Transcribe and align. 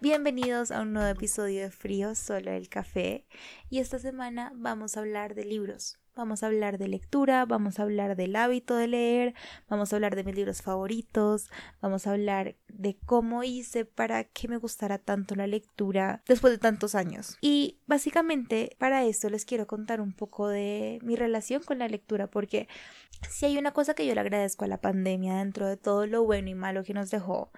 Bienvenidos 0.00 0.70
a 0.70 0.82
un 0.82 0.92
nuevo 0.92 1.08
episodio 1.08 1.62
de 1.62 1.70
Frío, 1.70 2.14
solo 2.14 2.50
el 2.50 2.68
café. 2.68 3.26
Y 3.70 3.78
esta 3.78 3.98
semana 3.98 4.52
vamos 4.54 4.96
a 4.96 5.00
hablar 5.00 5.34
de 5.34 5.46
libros. 5.46 6.01
Vamos 6.14 6.42
a 6.42 6.46
hablar 6.48 6.76
de 6.76 6.88
lectura, 6.88 7.46
vamos 7.46 7.78
a 7.78 7.84
hablar 7.84 8.16
del 8.16 8.36
hábito 8.36 8.76
de 8.76 8.86
leer, 8.86 9.34
vamos 9.70 9.92
a 9.92 9.96
hablar 9.96 10.14
de 10.14 10.24
mis 10.24 10.34
libros 10.34 10.60
favoritos, 10.60 11.50
vamos 11.80 12.06
a 12.06 12.10
hablar 12.10 12.54
de 12.68 12.98
cómo 13.06 13.44
hice 13.44 13.86
para 13.86 14.24
que 14.24 14.46
me 14.46 14.58
gustara 14.58 14.98
tanto 14.98 15.34
la 15.34 15.46
lectura 15.46 16.22
después 16.28 16.52
de 16.52 16.58
tantos 16.58 16.94
años. 16.94 17.38
Y 17.40 17.78
básicamente 17.86 18.76
para 18.78 19.04
esto 19.04 19.30
les 19.30 19.46
quiero 19.46 19.66
contar 19.66 20.02
un 20.02 20.12
poco 20.12 20.48
de 20.48 20.98
mi 21.02 21.16
relación 21.16 21.62
con 21.62 21.78
la 21.78 21.88
lectura 21.88 22.26
porque 22.26 22.68
si 23.30 23.46
hay 23.46 23.56
una 23.56 23.72
cosa 23.72 23.94
que 23.94 24.06
yo 24.06 24.14
le 24.14 24.20
agradezco 24.20 24.66
a 24.66 24.68
la 24.68 24.82
pandemia 24.82 25.36
dentro 25.36 25.66
de 25.66 25.78
todo 25.78 26.06
lo 26.06 26.24
bueno 26.24 26.50
y 26.50 26.54
malo 26.54 26.84
que 26.84 26.92
nos 26.92 27.10
dejó 27.10 27.50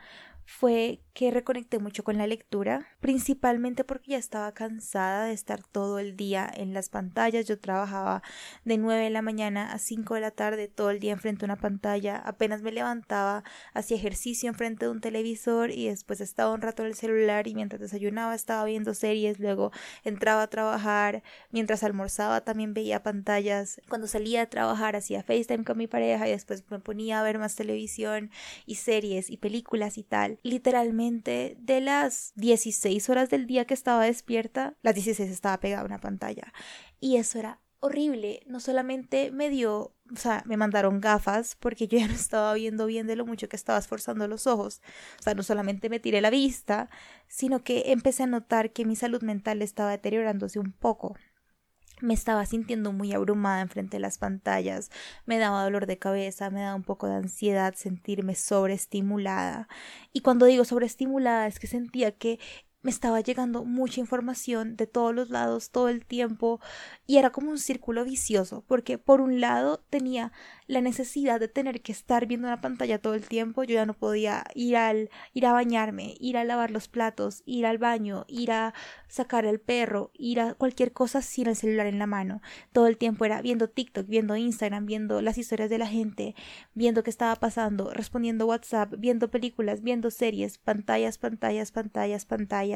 fue 0.47 1.01
que 1.15 1.31
reconecté 1.31 1.79
mucho 1.79 2.03
con 2.03 2.19
la 2.19 2.27
lectura, 2.27 2.89
principalmente 3.01 3.85
porque 3.85 4.13
ya 4.13 4.19
estaba 4.19 4.53
cansada 4.53 5.27
de 5.27 5.33
estar 5.33 5.63
todo 5.63 6.01
el 6.01 6.17
día 6.17 6.51
en 6.53 6.75
las 6.75 6.89
pantallas. 6.89 7.47
Yo 7.47 7.59
trabajaba 7.59 8.23
de 8.65 8.79
9 8.79 9.05
de 9.05 9.11
la 9.11 9.23
mañana 9.23 9.73
a 9.73 9.79
5 9.79 10.15
de 10.15 10.21
la 10.21 10.33
tarde 10.33 10.69
todo 10.69 10.91
el 10.91 10.99
día 10.99 11.13
enfrente 11.13 11.41
de 11.41 11.45
una 11.47 11.57
pantalla. 11.57 12.17
Apenas 12.17 12.63
me 12.63 12.73
levantaba, 12.73 13.45
hacía 13.75 13.97
ejercicio 13.97 14.49
enfrente 14.49 14.87
de 14.87 14.91
un 14.91 15.01
televisor 15.01 15.71
y 15.71 15.87
después 15.87 16.21
estaba 16.21 16.53
un 16.53 16.63
rato 16.63 16.83
en 16.83 16.89
el 16.89 16.95
celular 16.95 17.47
y 17.47 17.55
mientras 17.55 17.81
desayunaba 17.81 18.35
estaba 18.35 18.65
viendo 18.65 18.93
series, 18.93 19.39
luego 19.39 19.71
entraba 20.03 20.43
a 20.43 20.51
trabajar, 20.51 21.23
mientras 21.53 21.85
almorzaba 21.85 22.41
también 22.43 22.75
veía 22.75 23.03
pantallas. 23.03 23.81
Cuando 23.89 24.09
salía 24.09 24.43
a 24.43 24.47
trabajar 24.47 24.97
hacía 24.97 25.23
FaceTime 25.23 25.65
con 25.65 25.79
mi 25.79 25.87
pareja 25.87 26.29
y 26.29 26.33
después 26.33 26.65
me 26.71 26.81
ponía 26.81 27.21
a 27.21 27.23
ver 27.23 27.39
más 27.39 27.55
televisión 27.55 28.31
y 28.67 28.77
series 28.77 29.31
y 29.31 29.37
películas 29.37 29.97
y 29.97 30.03
tal 30.03 30.34
literalmente 30.43 31.57
de 31.61 31.81
las 31.81 32.33
16 32.37 33.09
horas 33.09 33.31
del 33.31 33.47
día 33.47 33.65
que 33.65 33.75
estaba 33.75 34.05
despierta, 34.05 34.77
las 34.83 34.95
16 34.95 35.31
estaba 35.31 35.61
pegada 35.61 35.83
a 35.83 35.87
una 35.87 36.01
pantalla. 36.01 36.53
Y 37.01 37.17
eso 37.17 37.39
era 37.39 37.61
horrible. 37.85 38.41
No 38.47 38.61
solamente 38.61 39.31
me 39.31 39.51
dio, 39.51 39.95
o 40.13 40.17
sea, 40.17 40.43
me 40.47 40.57
mandaron 40.57 41.01
gafas 41.01 41.57
porque 41.57 41.87
yo 41.87 41.99
ya 41.99 42.09
no 42.09 42.15
estaba 42.15 42.55
viendo 42.55 42.87
bien 42.87 43.07
de 43.07 43.17
lo 43.17 43.27
mucho 43.27 43.49
que 43.49 43.57
estaba 43.57 43.79
esforzando 43.79 44.27
los 44.27 44.47
ojos. 44.47 44.81
O 45.21 45.23
sea, 45.23 45.35
no 45.35 45.43
solamente 45.43 45.89
me 45.91 46.01
tiré 46.01 46.21
la 46.21 46.31
vista, 46.31 46.89
sino 47.29 47.63
que 47.63 47.93
empecé 47.93 48.23
a 48.23 48.27
notar 48.27 48.73
que 48.73 48.85
mi 48.85 48.97
salud 48.97 49.23
mental 49.23 49.61
estaba 49.63 49.91
deteriorándose 49.91 50.59
un 50.59 50.73
poco 50.73 51.15
me 52.01 52.15
estaba 52.15 52.45
sintiendo 52.47 52.93
muy 52.93 53.13
abrumada 53.13 53.61
enfrente 53.61 53.97
de 53.97 54.01
las 54.01 54.19
pantallas, 54.19 54.91
me 55.27 55.39
daba 55.39 55.63
dolor 55.63 55.87
de 55.87 55.99
cabeza, 55.99 56.51
me 56.51 56.61
daba 56.61 56.75
un 56.75 56.83
poco 56.83 57.07
de 57.07 57.15
ansiedad 57.15 57.75
sentirme 57.77 58.35
sobreestimulada. 58.35 59.69
Y 60.13 60.21
cuando 60.21 60.47
digo 60.47 60.65
sobreestimulada 60.65 61.47
es 61.47 61.59
que 61.59 61.67
sentía 61.67 62.13
que 62.13 62.39
me 62.85 62.91
estaba 62.91 63.21
llegando 63.23 63.65
mucha 63.65 63.99
información 63.99 64.77
de 64.77 64.87
todos 64.87 65.15
los 65.15 65.31
lados 65.31 65.71
todo 65.71 65.89
el 65.89 66.05
tiempo 66.05 66.61
y 67.07 67.17
era 67.17 67.31
como 67.31 67.51
un 67.51 67.59
círculo 67.59 68.05
vicioso 68.05 68.63
porque 68.69 68.99
por 68.99 69.23
un 69.23 69.41
lado 69.41 69.83
tenía 69.89 70.33
la 70.67 70.81
necesidad 70.81 71.41
de 71.41 71.49
tener 71.49 71.81
que 71.81 71.93
estar 71.93 72.27
viendo 72.27 72.47
una 72.47 72.61
pantalla 72.61 72.99
todo 72.99 73.15
el 73.15 73.27
tiempo, 73.27 73.65
yo 73.65 73.75
ya 73.75 73.87
no 73.87 73.95
podía 73.95 74.45
ir 74.55 74.77
al 74.77 75.11
ir 75.33 75.47
a 75.47 75.53
bañarme, 75.53 76.15
ir 76.21 76.37
a 76.37 76.45
lavar 76.45 76.71
los 76.71 76.89
platos, 76.89 77.43
ir 77.47 77.67
al 77.67 77.79
baño, 77.79 78.25
ir 78.29 78.53
a 78.53 78.75
sacar 79.09 79.47
al 79.47 79.61
perro, 79.61 80.11
ir 80.15 80.41
a 80.41 80.55
cualquier 80.55 80.93
cosa 80.93 81.23
sin 81.23 81.49
el 81.49 81.57
celular 81.57 81.87
en 81.87 81.99
la 81.99 82.07
mano. 82.07 82.41
Todo 82.73 82.87
el 82.87 82.99
tiempo 82.99 83.25
era 83.25 83.41
viendo 83.43 83.69
TikTok, 83.69 84.07
viendo 84.07 84.37
Instagram, 84.37 84.87
viendo 84.87 85.23
las 85.23 85.39
historias 85.39 85.71
de 85.71 85.79
la 85.79 85.87
gente, 85.87 86.35
viendo 86.75 87.03
qué 87.03 87.11
estaba 87.11 87.37
pasando, 87.37 87.91
respondiendo 87.93 88.47
WhatsApp, 88.47 88.95
viendo 88.99 89.31
películas, 89.31 89.83
viendo 89.83 90.11
series, 90.11 90.59
pantallas, 90.59 91.19
pantallas, 91.19 91.73
pantallas, 91.73 92.25
pantallas, 92.25 92.74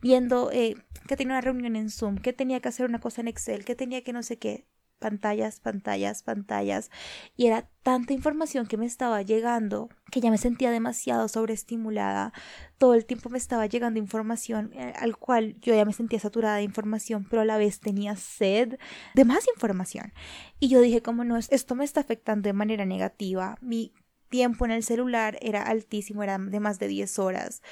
viendo 0.00 0.50
eh, 0.52 0.76
que 1.06 1.16
tenía 1.16 1.34
una 1.34 1.40
reunión 1.40 1.76
en 1.76 1.90
Zoom, 1.90 2.16
que 2.18 2.32
tenía 2.32 2.60
que 2.60 2.68
hacer 2.68 2.86
una 2.86 3.00
cosa 3.00 3.20
en 3.20 3.28
Excel, 3.28 3.64
que 3.64 3.74
tenía 3.74 4.02
que 4.02 4.12
no 4.12 4.22
sé 4.22 4.38
qué, 4.38 4.66
pantallas, 5.02 5.60
pantallas, 5.60 6.22
pantallas, 6.22 6.90
y 7.36 7.46
era 7.46 7.68
tanta 7.82 8.12
información 8.12 8.66
que 8.66 8.76
me 8.76 8.86
estaba 8.86 9.20
llegando 9.20 9.90
que 10.12 10.20
ya 10.20 10.30
me 10.30 10.38
sentía 10.38 10.70
demasiado 10.70 11.26
sobreestimulada. 11.26 12.32
Todo 12.78 12.94
el 12.94 13.04
tiempo 13.04 13.28
me 13.28 13.38
estaba 13.38 13.66
llegando 13.66 13.98
información 13.98 14.70
eh, 14.74 14.92
al 14.96 15.16
cual 15.16 15.58
yo 15.60 15.74
ya 15.74 15.84
me 15.84 15.92
sentía 15.92 16.20
saturada 16.20 16.56
de 16.56 16.62
información, 16.62 17.26
pero 17.28 17.42
a 17.42 17.44
la 17.44 17.56
vez 17.56 17.80
tenía 17.80 18.14
sed 18.14 18.78
de 19.14 19.24
más 19.24 19.48
información. 19.48 20.12
Y 20.60 20.68
yo 20.68 20.80
dije, 20.80 21.02
como 21.02 21.24
no, 21.24 21.36
esto 21.36 21.74
me 21.74 21.84
está 21.84 22.00
afectando 22.00 22.46
de 22.48 22.52
manera 22.52 22.84
negativa. 22.84 23.56
Mi 23.60 23.92
tiempo 24.32 24.64
en 24.64 24.70
el 24.70 24.82
celular 24.82 25.38
era 25.42 25.62
altísimo, 25.62 26.22
era 26.22 26.38
de 26.38 26.58
más 26.58 26.78
de 26.78 26.88
10 26.88 27.18
horas. 27.18 27.62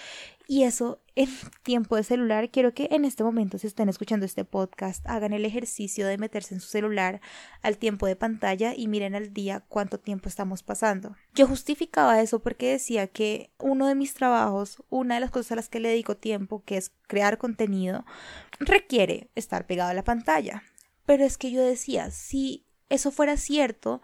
Y 0.47 0.65
eso 0.65 1.01
en 1.17 1.31
tiempo 1.63 1.97
de 1.97 2.05
celular, 2.05 2.51
quiero 2.51 2.75
que 2.75 2.89
en 2.91 3.07
este 3.07 3.25
momento, 3.25 3.57
si 3.57 3.67
están 3.67 3.89
escuchando 3.89 4.27
este 4.27 4.45
podcast, 4.45 5.03
hagan 5.09 5.33
el 5.33 5.47
ejercicio 5.47 6.07
de 6.07 6.19
meterse 6.19 6.53
en 6.55 6.61
su 6.61 6.69
celular 6.69 7.23
al 7.63 7.79
tiempo 7.79 8.07
de 8.07 8.15
pantalla 8.15 8.75
y 8.77 8.89
miren 8.89 9.15
al 9.15 9.33
día 9.33 9.65
cuánto 9.69 9.99
tiempo 9.99 10.29
estamos 10.29 10.63
pasando. 10.63 11.17
Yo 11.35 11.47
justificaba 11.47 12.21
eso 12.21 12.41
porque 12.41 12.73
decía 12.73 13.07
que 13.07 13.51
uno 13.59 13.87
de 13.87 13.95
mis 13.95 14.13
trabajos, 14.13 14.83
una 14.91 15.15
de 15.15 15.23
las 15.23 15.31
cosas 15.31 15.53
a 15.53 15.57
las 15.57 15.71
que 15.71 15.81
le 15.81 15.89
dedico 15.89 16.19
tiempo, 16.19 16.63
que 16.67 16.77
es 16.77 16.93
crear 17.07 17.39
contenido, 17.39 18.05
requiere 18.59 19.31
estar 19.35 19.67
pegado 19.67 19.91
a 19.91 19.95
la 19.95 20.05
pantalla. 20.05 20.63
Pero 21.07 21.25
es 21.25 21.39
que 21.39 21.51
yo 21.53 21.63
decía, 21.63 22.11
si 22.11 22.67
eso 22.91 23.11
fuera 23.11 23.39
cierto, 23.39 24.03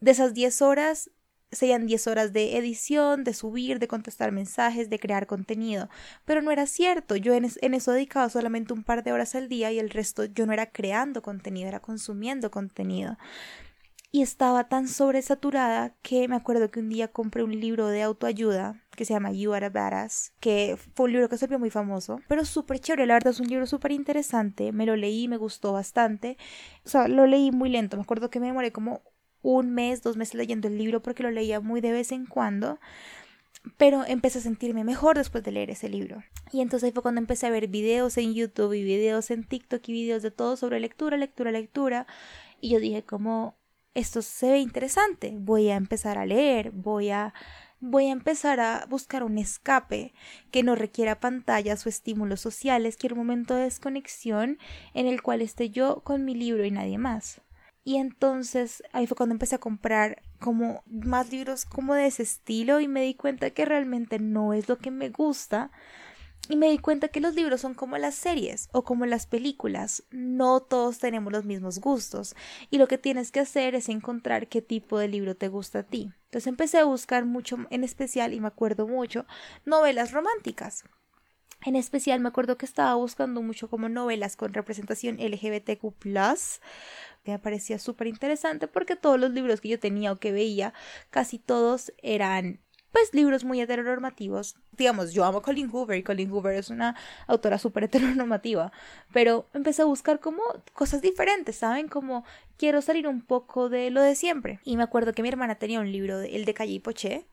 de 0.00 0.10
esas 0.10 0.34
10 0.34 0.62
horas, 0.62 1.10
serían 1.50 1.86
10 1.86 2.06
horas 2.06 2.32
de 2.32 2.56
edición, 2.56 3.24
de 3.24 3.34
subir, 3.34 3.78
de 3.78 3.88
contestar 3.88 4.32
mensajes, 4.32 4.90
de 4.90 4.98
crear 4.98 5.26
contenido. 5.26 5.88
Pero 6.24 6.42
no 6.42 6.50
era 6.50 6.66
cierto, 6.66 7.16
yo 7.16 7.34
en, 7.34 7.46
eso 7.74 7.92
dedicaba 7.92 8.28
solamente 8.28 8.72
un 8.72 8.84
par 8.84 9.02
de 9.02 9.12
horas 9.12 9.34
al 9.34 9.48
día 9.48 9.72
y 9.72 9.78
el 9.78 9.90
resto 9.90 10.24
yo 10.24 10.46
no 10.46 10.52
era 10.52 10.66
creando 10.66 11.22
contenido, 11.22 11.68
era 11.68 11.80
consumiendo 11.80 12.50
contenido. 12.50 13.16
Y 14.10 14.22
estaba 14.22 14.68
tan 14.68 14.88
sobresaturada 14.88 15.94
que 16.00 16.28
me 16.28 16.36
acuerdo 16.36 16.70
que 16.70 16.80
un 16.80 16.88
día 16.88 17.08
compré 17.08 17.42
un 17.42 17.60
libro 17.60 17.88
de 17.88 18.02
autoayuda 18.02 18.82
que 18.96 19.04
se 19.04 19.12
llama 19.12 19.32
You 19.32 19.52
Are 19.52 19.66
a 19.66 19.70
Badass, 19.70 20.32
que 20.40 20.78
fue 20.94 21.06
un 21.06 21.12
libro 21.12 21.28
que 21.28 21.36
se 21.36 21.46
volvió 21.46 21.58
muy 21.58 21.70
famoso, 21.70 22.20
pero 22.26 22.44
súper 22.46 22.80
chévere, 22.80 23.06
la 23.06 23.14
verdad 23.14 23.32
es 23.32 23.40
un 23.40 23.48
libro 23.48 23.66
súper 23.66 23.92
interesante, 23.92 24.72
me 24.72 24.86
lo 24.86 24.96
leí, 24.96 25.28
me 25.28 25.36
gustó 25.36 25.72
bastante, 25.72 26.38
o 26.84 26.88
sea, 26.88 27.06
lo 27.06 27.26
leí 27.26 27.52
muy 27.52 27.68
lento, 27.68 27.96
me 27.96 28.02
acuerdo 28.02 28.30
que 28.30 28.40
me 28.40 28.46
demoré 28.46 28.72
como 28.72 29.02
un 29.42 29.72
mes, 29.72 30.02
dos 30.02 30.16
meses 30.16 30.34
leyendo 30.34 30.68
el 30.68 30.78
libro 30.78 31.02
porque 31.02 31.22
lo 31.22 31.30
leía 31.30 31.60
muy 31.60 31.80
de 31.80 31.92
vez 31.92 32.12
en 32.12 32.26
cuando, 32.26 32.78
pero 33.76 34.04
empecé 34.06 34.38
a 34.38 34.42
sentirme 34.42 34.84
mejor 34.84 35.16
después 35.16 35.44
de 35.44 35.52
leer 35.52 35.70
ese 35.70 35.88
libro. 35.88 36.22
Y 36.52 36.60
entonces 36.60 36.92
fue 36.92 37.02
cuando 37.02 37.20
empecé 37.20 37.46
a 37.46 37.50
ver 37.50 37.68
videos 37.68 38.16
en 38.16 38.34
YouTube 38.34 38.72
y 38.74 38.82
videos 38.82 39.30
en 39.30 39.44
TikTok 39.44 39.86
y 39.88 39.92
videos 39.92 40.22
de 40.22 40.30
todo 40.30 40.56
sobre 40.56 40.80
lectura, 40.80 41.16
lectura, 41.16 41.50
lectura. 41.50 42.06
Y 42.60 42.70
yo 42.70 42.80
dije 42.80 43.02
como, 43.02 43.56
esto 43.94 44.22
se 44.22 44.50
ve 44.50 44.58
interesante, 44.58 45.34
voy 45.38 45.70
a 45.70 45.76
empezar 45.76 46.18
a 46.18 46.26
leer, 46.26 46.70
voy 46.70 47.10
a 47.10 47.34
voy 47.80 48.06
a 48.08 48.12
empezar 48.12 48.60
a 48.60 48.86
buscar 48.88 49.22
un 49.22 49.38
escape 49.38 50.12
que 50.50 50.62
no 50.62 50.74
requiera 50.74 51.20
pantallas 51.20 51.86
o 51.86 51.88
estímulos 51.88 52.40
sociales, 52.40 52.96
quiero 52.96 53.14
un 53.14 53.20
momento 53.20 53.54
de 53.54 53.62
desconexión 53.62 54.58
en 54.94 55.06
el 55.06 55.22
cual 55.22 55.42
esté 55.42 55.70
yo 55.70 56.00
con 56.02 56.24
mi 56.24 56.34
libro 56.34 56.64
y 56.64 56.70
nadie 56.70 56.98
más. 56.98 57.40
Y 57.88 57.96
entonces 57.96 58.82
ahí 58.92 59.06
fue 59.06 59.16
cuando 59.16 59.32
empecé 59.32 59.54
a 59.54 59.60
comprar 59.60 60.20
como 60.40 60.82
más 60.84 61.32
libros 61.32 61.64
como 61.64 61.94
de 61.94 62.04
ese 62.04 62.22
estilo 62.22 62.80
y 62.80 62.86
me 62.86 63.00
di 63.00 63.14
cuenta 63.14 63.48
que 63.48 63.64
realmente 63.64 64.18
no 64.18 64.52
es 64.52 64.68
lo 64.68 64.76
que 64.76 64.90
me 64.90 65.08
gusta. 65.08 65.70
Y 66.50 66.56
me 66.56 66.68
di 66.68 66.76
cuenta 66.76 67.08
que 67.08 67.22
los 67.22 67.34
libros 67.34 67.62
son 67.62 67.72
como 67.72 67.96
las 67.96 68.14
series 68.14 68.68
o 68.72 68.84
como 68.84 69.06
las 69.06 69.26
películas. 69.26 70.02
No 70.10 70.60
todos 70.60 70.98
tenemos 70.98 71.32
los 71.32 71.46
mismos 71.46 71.78
gustos. 71.78 72.36
Y 72.68 72.76
lo 72.76 72.88
que 72.88 72.98
tienes 72.98 73.32
que 73.32 73.40
hacer 73.40 73.74
es 73.74 73.88
encontrar 73.88 74.48
qué 74.48 74.60
tipo 74.60 74.98
de 74.98 75.08
libro 75.08 75.34
te 75.34 75.48
gusta 75.48 75.78
a 75.78 75.82
ti. 75.84 76.12
Entonces 76.24 76.46
empecé 76.46 76.76
a 76.76 76.84
buscar 76.84 77.24
mucho, 77.24 77.56
en 77.70 77.84
especial, 77.84 78.34
y 78.34 78.40
me 78.40 78.48
acuerdo 78.48 78.86
mucho, 78.86 79.24
novelas 79.64 80.12
románticas. 80.12 80.84
En 81.64 81.74
especial 81.74 82.20
me 82.20 82.28
acuerdo 82.28 82.56
que 82.56 82.66
estaba 82.66 82.94
buscando 82.94 83.42
mucho 83.42 83.68
como 83.68 83.88
novelas 83.88 84.36
con 84.36 84.54
representación 84.54 85.18
LGBTQ 85.18 85.92
me 87.32 87.38
parecía 87.38 87.78
súper 87.78 88.06
interesante 88.06 88.68
porque 88.68 88.96
todos 88.96 89.18
los 89.18 89.30
libros 89.30 89.60
que 89.60 89.68
yo 89.68 89.78
tenía 89.78 90.12
o 90.12 90.16
que 90.18 90.32
veía, 90.32 90.72
casi 91.10 91.38
todos 91.38 91.92
eran 92.02 92.60
pues 92.92 93.12
libros 93.12 93.44
muy 93.44 93.60
heteronormativos. 93.60 94.56
Digamos, 94.72 95.12
yo 95.12 95.24
amo 95.24 95.42
Colin 95.42 95.70
Hoover 95.70 95.98
y 95.98 96.02
Colin 96.02 96.30
Hoover 96.30 96.54
es 96.54 96.70
una 96.70 96.96
autora 97.26 97.58
súper 97.58 97.84
heteronormativa, 97.84 98.72
pero 99.12 99.48
empecé 99.52 99.82
a 99.82 99.86
buscar 99.86 100.20
como 100.20 100.42
cosas 100.72 101.02
diferentes, 101.02 101.56
¿saben? 101.56 101.88
Como 101.88 102.24
quiero 102.56 102.80
salir 102.82 103.06
un 103.06 103.22
poco 103.22 103.68
de 103.68 103.90
lo 103.90 104.02
de 104.02 104.14
siempre. 104.14 104.60
Y 104.64 104.76
me 104.76 104.82
acuerdo 104.82 105.12
que 105.12 105.22
mi 105.22 105.28
hermana 105.28 105.56
tenía 105.56 105.80
un 105.80 105.92
libro, 105.92 106.20
el 106.20 106.44
de 106.44 106.54
Calle 106.54 106.72
y 106.72 106.80
Poché, 106.80 107.26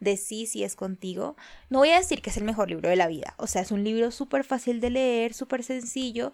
de 0.00 0.16
Sí, 0.16 0.46
sí 0.46 0.64
es 0.64 0.76
contigo. 0.76 1.36
No 1.68 1.78
voy 1.78 1.90
a 1.90 1.98
decir 1.98 2.22
que 2.22 2.30
es 2.30 2.36
el 2.36 2.44
mejor 2.44 2.68
libro 2.68 2.88
de 2.88 2.96
la 2.96 3.06
vida, 3.06 3.34
o 3.38 3.46
sea, 3.46 3.62
es 3.62 3.70
un 3.70 3.84
libro 3.84 4.10
súper 4.10 4.44
fácil 4.44 4.80
de 4.80 4.90
leer, 4.90 5.34
súper 5.34 5.62
sencillo, 5.62 6.32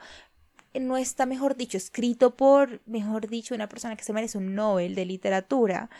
no 0.81 0.97
está, 0.97 1.27
mejor 1.27 1.57
dicho, 1.57 1.77
escrito 1.77 2.37
por, 2.37 2.81
mejor 2.87 3.29
dicho, 3.29 3.55
una 3.55 3.69
persona 3.69 3.97
que 3.97 4.05
se 4.05 4.13
merece 4.13 4.39
un 4.39 4.55
Nobel 4.55 4.95
de 4.95 5.05
literatura, 5.05 5.91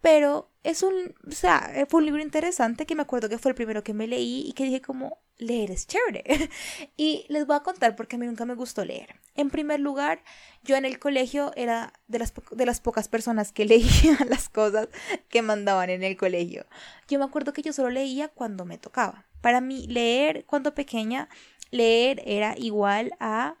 pero 0.00 0.50
es 0.62 0.82
un, 0.82 1.14
o 1.26 1.32
sea, 1.32 1.86
fue 1.88 1.98
un 1.98 2.06
libro 2.06 2.22
interesante 2.22 2.86
que 2.86 2.94
me 2.94 3.02
acuerdo 3.02 3.28
que 3.28 3.38
fue 3.38 3.50
el 3.50 3.54
primero 3.54 3.82
que 3.82 3.94
me 3.94 4.06
leí 4.06 4.44
y 4.46 4.52
que 4.52 4.64
dije 4.64 4.80
como, 4.80 5.18
leer 5.40 5.70
es 5.70 5.86
chévere. 5.86 6.24
y 6.96 7.26
les 7.28 7.46
voy 7.46 7.56
a 7.56 7.60
contar 7.60 7.96
porque 7.96 8.16
a 8.16 8.18
mí 8.18 8.26
nunca 8.26 8.44
me 8.44 8.54
gustó 8.54 8.84
leer. 8.84 9.16
En 9.34 9.50
primer 9.50 9.80
lugar, 9.80 10.22
yo 10.62 10.76
en 10.76 10.84
el 10.84 10.98
colegio 10.98 11.52
era 11.56 11.92
de 12.08 12.18
las, 12.18 12.32
de 12.50 12.66
las 12.66 12.80
pocas 12.80 13.08
personas 13.08 13.52
que 13.52 13.64
leía 13.66 14.18
las 14.28 14.48
cosas 14.48 14.88
que 15.28 15.42
mandaban 15.42 15.90
en 15.90 16.02
el 16.02 16.16
colegio. 16.16 16.66
Yo 17.08 17.18
me 17.18 17.24
acuerdo 17.24 17.52
que 17.52 17.62
yo 17.62 17.72
solo 17.72 17.90
leía 17.90 18.28
cuando 18.28 18.64
me 18.64 18.78
tocaba. 18.78 19.26
Para 19.40 19.60
mí, 19.60 19.86
leer 19.86 20.44
cuando 20.44 20.74
pequeña, 20.74 21.28
leer 21.70 22.22
era 22.26 22.54
igual 22.58 23.12
a 23.20 23.56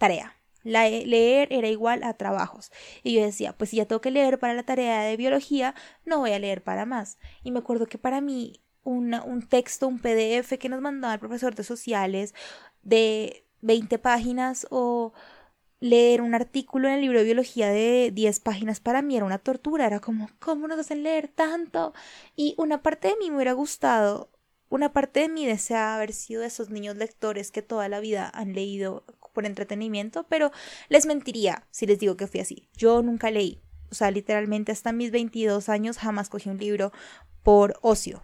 tarea. 0.00 0.34
leer 0.64 1.52
era 1.52 1.68
igual 1.68 2.02
a 2.02 2.14
trabajos. 2.14 2.72
Y 3.04 3.14
yo 3.14 3.22
decía, 3.22 3.52
pues 3.52 3.70
si 3.70 3.76
ya 3.76 3.86
tengo 3.86 4.00
que 4.00 4.10
leer 4.10 4.38
para 4.40 4.54
la 4.54 4.64
tarea 4.64 5.02
de 5.02 5.16
biología, 5.16 5.74
no 6.04 6.18
voy 6.18 6.32
a 6.32 6.38
leer 6.40 6.62
para 6.64 6.86
más. 6.86 7.18
Y 7.44 7.52
me 7.52 7.60
acuerdo 7.60 7.86
que 7.86 7.98
para 7.98 8.20
mí 8.20 8.60
un 8.82 9.46
texto, 9.48 9.86
un 9.86 10.00
PDF 10.00 10.58
que 10.58 10.68
nos 10.68 10.80
mandaba 10.80 11.14
el 11.14 11.20
profesor 11.20 11.54
de 11.54 11.64
sociales 11.64 12.34
de 12.82 13.44
20 13.60 13.98
páginas 13.98 14.66
o 14.70 15.12
leer 15.80 16.22
un 16.22 16.34
artículo 16.34 16.88
en 16.88 16.94
el 16.94 17.00
libro 17.02 17.18
de 17.18 17.24
biología 17.24 17.68
de 17.70 18.10
10 18.12 18.40
páginas 18.40 18.80
para 18.80 19.02
mí 19.02 19.16
era 19.16 19.24
una 19.24 19.38
tortura, 19.38 19.86
era 19.86 20.00
como, 20.00 20.28
¿cómo 20.38 20.66
nos 20.68 20.78
hacen 20.78 21.02
leer 21.02 21.28
tanto? 21.28 21.94
Y 22.36 22.54
una 22.58 22.82
parte 22.82 23.08
de 23.08 23.16
mí 23.16 23.30
me 23.30 23.36
hubiera 23.36 23.52
gustado, 23.52 24.30
una 24.70 24.92
parte 24.92 25.20
de 25.20 25.28
mí 25.28 25.44
desea 25.44 25.94
haber 25.94 26.14
sido 26.14 26.40
de 26.40 26.46
esos 26.46 26.70
niños 26.70 26.96
lectores 26.96 27.50
que 27.50 27.60
toda 27.60 27.88
la 27.88 28.00
vida 28.00 28.30
han 28.32 28.54
leído 28.54 29.04
por 29.34 29.44
entretenimiento, 29.44 30.24
pero 30.28 30.50
les 30.88 31.06
mentiría 31.06 31.66
si 31.70 31.86
les 31.86 31.98
digo 31.98 32.16
que 32.16 32.26
fui 32.26 32.40
así. 32.40 32.68
Yo 32.76 33.02
nunca 33.02 33.30
leí, 33.30 33.60
o 33.90 33.94
sea, 33.94 34.10
literalmente 34.10 34.72
hasta 34.72 34.92
mis 34.92 35.10
22 35.10 35.68
años 35.68 35.98
jamás 35.98 36.30
cogí 36.30 36.48
un 36.48 36.58
libro 36.58 36.92
por 37.42 37.78
ocio, 37.82 38.22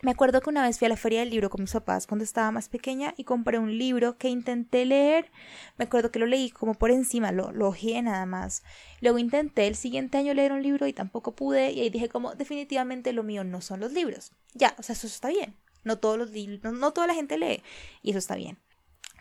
me 0.00 0.12
acuerdo 0.12 0.40
que 0.40 0.50
una 0.50 0.62
vez 0.62 0.78
fui 0.78 0.86
a 0.86 0.88
la 0.90 0.96
feria 0.96 1.20
del 1.20 1.30
libro 1.30 1.50
con 1.50 1.60
mis 1.60 1.72
papás 1.72 2.06
cuando 2.06 2.22
estaba 2.22 2.52
más 2.52 2.68
pequeña 2.68 3.14
y 3.16 3.24
compré 3.24 3.58
un 3.58 3.76
libro 3.78 4.16
que 4.16 4.28
intenté 4.28 4.84
leer. 4.84 5.28
Me 5.76 5.86
acuerdo 5.86 6.12
que 6.12 6.20
lo 6.20 6.26
leí 6.26 6.50
como 6.50 6.74
por 6.74 6.92
encima, 6.92 7.32
lo, 7.32 7.50
lo 7.50 7.74
nada 8.02 8.24
más. 8.24 8.62
Luego 9.00 9.18
intenté 9.18 9.66
el 9.66 9.74
siguiente 9.74 10.16
año 10.16 10.34
leer 10.34 10.52
un 10.52 10.62
libro 10.62 10.86
y 10.86 10.92
tampoco 10.92 11.34
pude 11.34 11.72
y 11.72 11.80
ahí 11.80 11.90
dije 11.90 12.08
como 12.08 12.34
definitivamente 12.36 13.12
lo 13.12 13.24
mío 13.24 13.42
no 13.42 13.60
son 13.60 13.80
los 13.80 13.92
libros. 13.92 14.30
Ya, 14.54 14.76
o 14.78 14.84
sea, 14.84 14.92
eso 14.92 15.08
está 15.08 15.30
bien. 15.30 15.56
No 15.82 15.98
todos 15.98 16.16
los 16.16 16.30
no, 16.62 16.70
no 16.70 16.92
toda 16.92 17.08
la 17.08 17.14
gente 17.14 17.36
lee 17.36 17.62
y 18.02 18.10
eso 18.10 18.20
está 18.20 18.36
bien. 18.36 18.56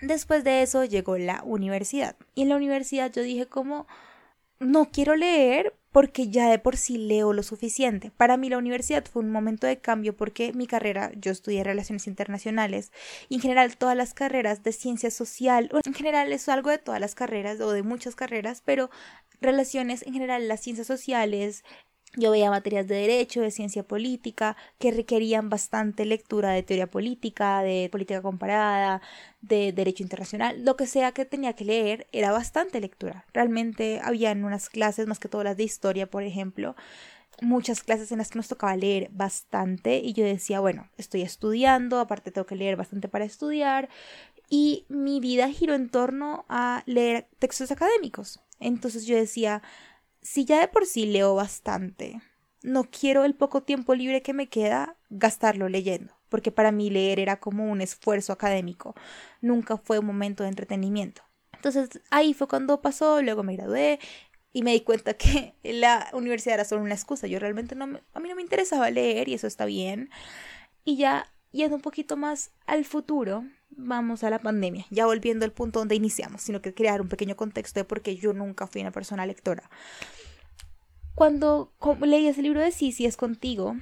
Después 0.02 0.44
de 0.44 0.62
eso 0.62 0.86
llegó 0.86 1.18
la 1.18 1.42
universidad 1.44 2.16
y 2.36 2.44
en 2.44 2.50
la 2.50 2.56
universidad 2.56 3.12
yo 3.12 3.24
dije 3.24 3.48
como 3.48 3.88
no 4.60 4.92
quiero 4.92 5.16
leer 5.16 5.74
porque 5.92 6.30
ya 6.30 6.50
de 6.50 6.60
por 6.60 6.78
sí 6.78 6.98
leo 6.98 7.34
lo 7.34 7.42
suficiente. 7.42 8.12
Para 8.12 8.38
mí 8.38 8.50
la 8.50 8.60
universidad 8.60 9.04
fue 9.06 9.24
un 9.24 9.32
momento 9.32 9.66
de 9.66 9.80
cambio 9.80 10.16
porque 10.16 10.54
mi 10.54 10.68
carrera, 10.68 11.12
yo 11.16 11.32
estudié 11.32 11.64
relaciones 11.64 12.06
internacionales 12.06 12.92
y 13.30 13.36
en 13.36 13.42
general 13.42 13.78
todas 13.78 13.98
las 13.98 14.14
carreras 14.14 14.62
de 14.62 14.74
ciencia 14.74 15.10
social, 15.10 15.72
en 15.86 15.94
general 15.94 16.32
es 16.32 16.50
algo 16.50 16.70
de 16.70 16.78
todas 16.78 17.02
las 17.02 17.16
carreras 17.16 17.60
o 17.62 17.72
de 17.72 17.84
muchas 17.84 18.16
carreras, 18.16 18.62
pero 18.64 18.92
relaciones 19.42 20.06
en 20.06 20.14
general, 20.14 20.48
las 20.48 20.62
ciencias 20.62 20.88
sociales, 20.88 21.64
yo 22.16 22.32
veía 22.32 22.50
materias 22.50 22.88
de 22.88 22.96
derecho, 22.96 23.42
de 23.42 23.52
ciencia 23.52 23.84
política, 23.84 24.56
que 24.80 24.92
requerían 24.92 25.50
bastante 25.50 26.06
lectura 26.06 26.52
de 26.52 26.64
teoría 26.64 26.88
política, 26.88 27.62
de 27.62 27.90
política 27.92 28.22
comparada, 28.22 29.02
de 29.42 29.72
derecho 29.72 30.04
internacional, 30.04 30.64
lo 30.64 30.76
que 30.76 30.88
sea 30.88 31.12
que 31.12 31.26
tenía 31.26 31.54
que 31.54 31.66
leer, 31.66 32.08
era 32.12 32.32
bastante 32.32 32.80
lectura. 32.80 33.26
Realmente 33.34 34.00
había 34.04 34.32
en 34.32 34.46
unas 34.46 34.70
clases, 34.70 35.08
más 35.08 35.20
que 35.20 35.30
todas 35.30 35.46
las 35.46 35.58
de 35.58 35.64
historia, 35.64 36.10
por 36.10 36.24
ejemplo, 36.24 36.76
muchas 37.42 37.84
clases 37.84 38.12
en 38.12 38.18
las 38.18 38.30
que 38.30 38.40
nos 38.40 38.48
tocaba 38.48 38.76
leer 38.76 39.10
bastante 39.12 39.98
y 39.98 40.14
yo 40.14 40.26
decía, 40.26 40.60
bueno, 40.60 40.90
estoy 40.98 41.22
estudiando, 41.22 42.00
aparte 42.00 42.32
tengo 42.32 42.48
que 42.48 42.56
leer 42.56 42.76
bastante 42.76 43.08
para 43.08 43.26
estudiar 43.26 43.90
y 44.50 44.86
mi 44.90 45.20
vida 45.20 45.50
giró 45.50 45.76
en 45.76 45.90
torno 45.90 46.46
a 46.50 46.84
leer 46.86 47.28
textos 47.40 47.72
académicos. 47.72 48.40
Entonces 48.60 49.06
yo 49.06 49.16
decía, 49.16 49.62
si 50.28 50.44
ya 50.44 50.60
de 50.60 50.68
por 50.68 50.86
sí 50.86 51.06
leo 51.06 51.36
bastante, 51.36 52.22
no 52.62 52.84
quiero 52.84 53.24
el 53.24 53.34
poco 53.34 53.64
tiempo 53.64 53.96
libre 53.96 54.22
que 54.22 54.34
me 54.34 54.50
queda 54.50 54.98
gastarlo 55.10 55.70
leyendo, 55.70 56.14
porque 56.28 56.52
para 56.52 56.74
mí 56.74 56.90
leer 56.90 57.22
era 57.22 57.40
como 57.40 57.72
un 57.72 57.80
esfuerzo 57.80 58.34
académico, 58.34 58.94
nunca 59.40 59.78
fue 59.78 60.00
un 60.00 60.06
momento 60.06 60.44
de 60.44 60.50
entretenimiento. 60.50 61.22
Entonces 61.54 62.02
ahí 62.12 62.34
fue 62.34 62.50
cuando 62.50 62.82
pasó, 62.82 63.22
luego 63.22 63.42
me 63.44 63.56
gradué 63.56 64.00
y 64.52 64.64
me 64.64 64.74
di 64.74 64.82
cuenta 64.82 65.14
que 65.14 65.56
la 65.64 66.10
universidad 66.12 66.56
era 66.56 66.66
solo 66.66 66.82
una 66.82 66.94
excusa, 66.94 67.28
yo 67.28 67.40
realmente 67.40 67.74
no, 67.76 67.86
a 67.86 68.20
mí 68.20 68.28
no 68.28 68.36
me 68.36 68.42
interesaba 68.42 68.92
leer 68.92 69.30
y 69.30 69.34
eso 69.34 69.48
está 69.48 69.64
bien. 69.64 70.10
Y 70.84 70.98
ya 70.98 71.32
yendo 71.52 71.78
un 71.78 71.82
poquito 71.82 72.18
más 72.18 72.52
al 72.66 72.84
futuro, 72.84 73.46
vamos 73.78 74.24
a 74.24 74.30
la 74.30 74.40
pandemia, 74.40 74.86
ya 74.90 75.06
volviendo 75.06 75.46
al 75.46 75.54
punto 75.54 75.80
donde 75.80 75.96
iniciamos, 75.96 76.42
sino 76.42 76.62
que 76.62 76.74
crear 76.74 77.02
un 77.02 77.08
pequeño 77.08 77.36
contexto 77.36 77.80
de 77.80 77.86
por 77.86 78.02
qué 78.02 78.18
yo 78.18 78.34
nunca 78.34 78.68
fui 78.68 78.82
una 78.82 78.92
persona 78.92 79.26
lectora. 79.26 79.70
Cuando 81.16 81.74
leí 82.02 82.28
ese 82.28 82.42
libro 82.42 82.60
de 82.60 82.72
sí 82.72 82.94
es 83.06 83.18
contigo, 83.18 83.76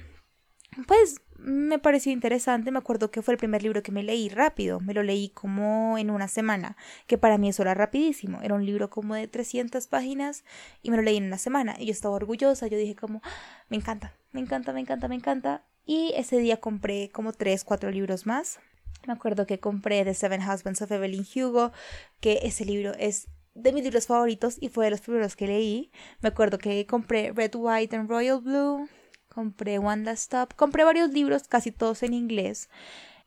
pues 0.86 1.16
me 1.38 1.78
pareció 1.78 2.12
interesante, 2.12 2.70
me 2.70 2.78
acuerdo 2.78 3.10
que 3.10 3.22
fue 3.22 3.34
el 3.34 3.38
primer 3.38 3.62
libro 3.62 3.82
que 3.82 3.92
me 3.92 4.02
leí 4.02 4.28
rápido, 4.28 4.80
me 4.80 4.94
lo 4.94 5.02
leí 5.02 5.30
como 5.30 5.98
en 5.98 6.10
una 6.10 6.28
semana, 6.28 6.76
que 7.06 7.18
para 7.18 7.38
mí 7.38 7.48
eso 7.48 7.62
era 7.62 7.74
rapidísimo, 7.74 8.40
era 8.42 8.54
un 8.54 8.64
libro 8.64 8.90
como 8.90 9.14
de 9.14 9.28
300 9.28 9.86
páginas 9.86 10.44
y 10.82 10.90
me 10.90 10.96
lo 10.96 11.02
leí 11.02 11.16
en 11.16 11.24
una 11.26 11.38
semana 11.38 11.76
y 11.78 11.86
yo 11.86 11.92
estaba 11.92 12.14
orgullosa, 12.14 12.66
yo 12.66 12.78
dije 12.78 12.94
como, 12.94 13.20
ah, 13.22 13.30
me 13.68 13.76
encanta, 13.76 14.14
me 14.32 14.40
encanta, 14.40 14.72
me 14.72 14.80
encanta, 14.80 15.08
me 15.08 15.14
encanta 15.14 15.64
y 15.84 16.12
ese 16.16 16.38
día 16.38 16.58
compré 16.58 17.10
como 17.10 17.32
3, 17.32 17.64
4 17.64 17.90
libros 17.90 18.26
más 18.26 18.58
me 19.06 19.12
acuerdo 19.12 19.46
que 19.46 19.60
compré 19.60 20.04
The 20.04 20.14
Seven 20.14 20.40
Husbands 20.40 20.82
of 20.82 20.90
Evelyn 20.90 21.26
Hugo, 21.34 21.72
que 22.20 22.40
ese 22.42 22.64
libro 22.64 22.92
es 22.98 23.28
de 23.54 23.72
mis 23.72 23.84
libros 23.84 24.06
favoritos 24.06 24.56
y 24.60 24.68
fue 24.68 24.84
de 24.86 24.90
los 24.90 25.00
primeros 25.00 25.36
que 25.36 25.46
leí. 25.46 25.90
Me 26.20 26.28
acuerdo 26.28 26.58
que 26.58 26.86
compré 26.86 27.32
Red, 27.32 27.54
White 27.54 27.96
and 27.96 28.08
Royal 28.08 28.40
Blue, 28.40 28.88
compré 29.28 29.78
One 29.78 30.04
Last 30.04 30.24
Stop, 30.24 30.54
compré 30.54 30.84
varios 30.84 31.10
libros, 31.10 31.48
casi 31.48 31.72
todos 31.72 32.02
en 32.02 32.14
inglés, 32.14 32.68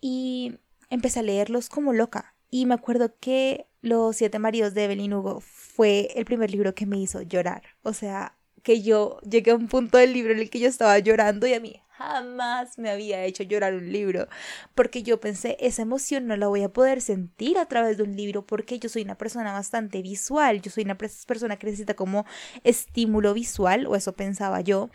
y 0.01 0.57
empecé 0.89 1.19
a 1.19 1.23
leerlos 1.23 1.69
como 1.69 1.93
loca. 1.93 2.35
Y 2.51 2.65
me 2.65 2.75
acuerdo 2.75 3.15
que 3.19 3.67
Los 3.81 4.17
siete 4.17 4.39
maridos 4.39 4.73
de 4.73 4.85
Evelyn 4.85 5.13
Hugo 5.13 5.39
fue 5.39 6.09
el 6.15 6.25
primer 6.25 6.51
libro 6.51 6.75
que 6.75 6.85
me 6.85 6.99
hizo 6.99 7.21
llorar. 7.21 7.63
O 7.83 7.93
sea, 7.93 8.35
que 8.61 8.81
yo 8.81 9.19
llegué 9.21 9.51
a 9.51 9.55
un 9.55 9.69
punto 9.69 9.97
del 9.97 10.11
libro 10.11 10.33
en 10.33 10.39
el 10.39 10.49
que 10.49 10.59
yo 10.59 10.67
estaba 10.67 10.99
llorando 10.99 11.47
y 11.47 11.53
a 11.53 11.61
mí 11.61 11.81
jamás 11.99 12.77
me 12.79 12.89
había 12.89 13.25
hecho 13.25 13.43
llorar 13.43 13.75
un 13.75 13.91
libro, 13.91 14.29
porque 14.73 15.03
yo 15.03 15.19
pensé, 15.19 15.57
esa 15.59 15.81
emoción 15.81 16.27
no 16.27 16.37
la 16.37 16.47
voy 16.47 16.63
a 16.63 16.71
poder 16.71 17.01
sentir 17.01 17.57
a 17.57 17.65
través 17.65 17.97
de 17.97 18.03
un 18.03 18.15
libro, 18.15 18.45
porque 18.45 18.79
yo 18.79 18.87
soy 18.87 19.01
una 19.01 19.17
persona 19.17 19.51
bastante 19.51 20.01
visual, 20.01 20.61
yo 20.61 20.71
soy 20.71 20.85
una 20.85 20.97
persona 20.97 21.57
que 21.57 21.67
necesita 21.67 21.95
como 21.95 22.25
estímulo 22.63 23.33
visual, 23.33 23.85
o 23.85 23.97
eso 23.97 24.13
pensaba 24.13 24.61
yo, 24.61 24.89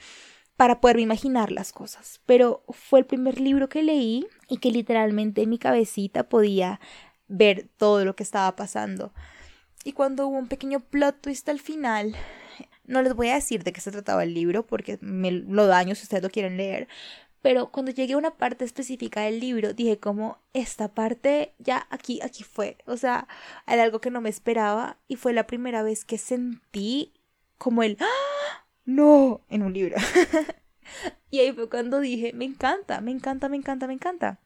para 0.56 0.80
poder 0.80 0.99
imaginar 0.99 1.52
las 1.52 1.73
cosas. 1.73 2.20
Pero 2.25 2.64
fue 2.70 3.00
el 3.00 3.06
primer 3.06 3.38
libro 3.38 3.68
que 3.68 3.82
leí 3.82 4.26
y 4.49 4.56
que 4.56 4.70
literalmente 4.70 5.42
en 5.42 5.50
mi 5.50 5.58
cabecita 5.58 6.28
podía 6.28 6.80
ver 7.28 7.68
todo 7.76 8.04
lo 8.06 8.16
que 8.16 8.23
estaba 8.23 8.56
pasando. 8.56 9.12
Y 9.84 9.92
cuando 9.92 10.26
hubo 10.26 10.38
un 10.38 10.49
pequeño 10.49 10.80
plot 10.80 11.20
twist 11.20 11.49
al 11.50 11.61
final, 11.61 12.16
no 12.87 13.03
les 13.03 13.14
voy 13.14 13.29
a 13.29 13.35
decir 13.35 13.64
de 13.64 13.73
qué 13.73 13.81
se 13.81 13.91
trataba 13.91 14.23
el 14.25 14.35
libro 14.35 14.67
porque 14.67 14.99
me 15.00 15.31
lo 15.31 15.67
daño 15.67 15.95
si 15.95 16.03
ustedes 16.03 16.23
lo 16.23 16.31
quieren 16.31 16.57
leer. 16.57 16.88
Pero 17.43 17.71
cuando 17.71 17.93
llegué 17.93 18.14
a 18.14 18.19
una 18.19 18.37
parte 18.38 18.64
específica 18.64 19.21
del 19.23 19.38
libro, 19.38 19.75
dije 19.75 19.99
como 19.99 20.38
esta 20.55 20.88
parte 20.95 21.53
ya 21.59 21.87
aquí, 21.91 22.21
aquí 22.23 22.43
fue. 22.43 22.79
O 22.87 22.97
sea, 22.97 23.29
era 23.67 23.83
algo 23.83 24.00
que 24.00 24.11
no 24.11 24.23
me 24.23 24.31
esperaba 24.31 24.99
y 25.09 25.17
fue 25.17 25.35
la 25.35 25.47
primera 25.47 25.83
vez 25.83 26.07
que 26.07 26.17
sentí 26.17 27.12
como 27.59 27.83
el 27.83 27.99
¡Ah! 28.00 28.67
no 28.87 29.43
en 29.50 29.62
un 29.62 29.75
libro. 29.75 29.97
y 31.31 31.41
ahí 31.41 31.53
fue 31.53 31.69
cuando 31.69 32.00
dije, 32.00 32.33
me 32.33 32.47
encanta, 32.47 33.00
me 33.03 33.11
encanta, 33.11 33.50
me 33.50 33.57
encanta, 33.57 33.87
me 33.87 33.95
encanta. 33.95 34.41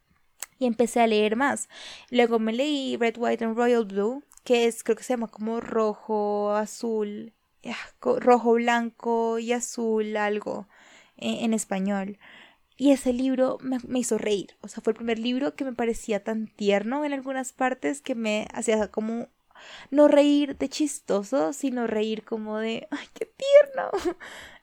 Y 0.59 0.67
empecé 0.67 1.01
a 1.01 1.07
leer 1.07 1.37
más. 1.37 1.69
Luego 2.11 2.41
me 2.41 2.53
leí 2.53 2.97
Red, 2.97 3.17
White 3.17 3.45
and 3.45 3.57
Royal 3.57 3.85
Blue, 3.85 4.25
que 4.43 4.67
es, 4.67 4.83
creo 4.83 4.97
que 4.97 5.05
se 5.05 5.13
llama 5.13 5.29
como 5.29 5.61
rojo, 5.61 6.53
azul 6.53 7.33
rojo, 8.03 8.55
blanco 8.55 9.39
y 9.39 9.53
azul, 9.53 10.17
algo 10.17 10.69
eh, 11.17 11.39
en 11.41 11.55
español. 11.55 12.19
Y 12.77 12.93
ese 12.93 13.13
libro 13.13 13.59
me, 13.61 13.79
me, 13.87 13.99
hizo 13.99 14.19
reír. 14.19 14.57
O 14.61 14.69
sea, 14.69 14.83
fue 14.83 14.93
el 14.93 14.97
primer 14.97 15.19
libro 15.19 15.55
que 15.57 15.65
me 15.65 15.73
parecía 15.73 16.23
tan 16.23 16.47
tierno 16.47 17.05
en 17.05 17.13
algunas 17.13 17.53
partes 17.53 18.01
que 18.01 18.15
me 18.15 18.47
hacía 18.53 18.89
como 18.89 19.29
no 19.91 20.09
reír 20.09 20.57
de 20.57 20.69
chistoso, 20.69 21.53
sino 21.53 21.87
reír 21.87 22.25
como 22.25 22.59
de 22.59 22.87
¡ay, 22.91 23.07
qué 23.15 23.27
tierno! 23.27 23.91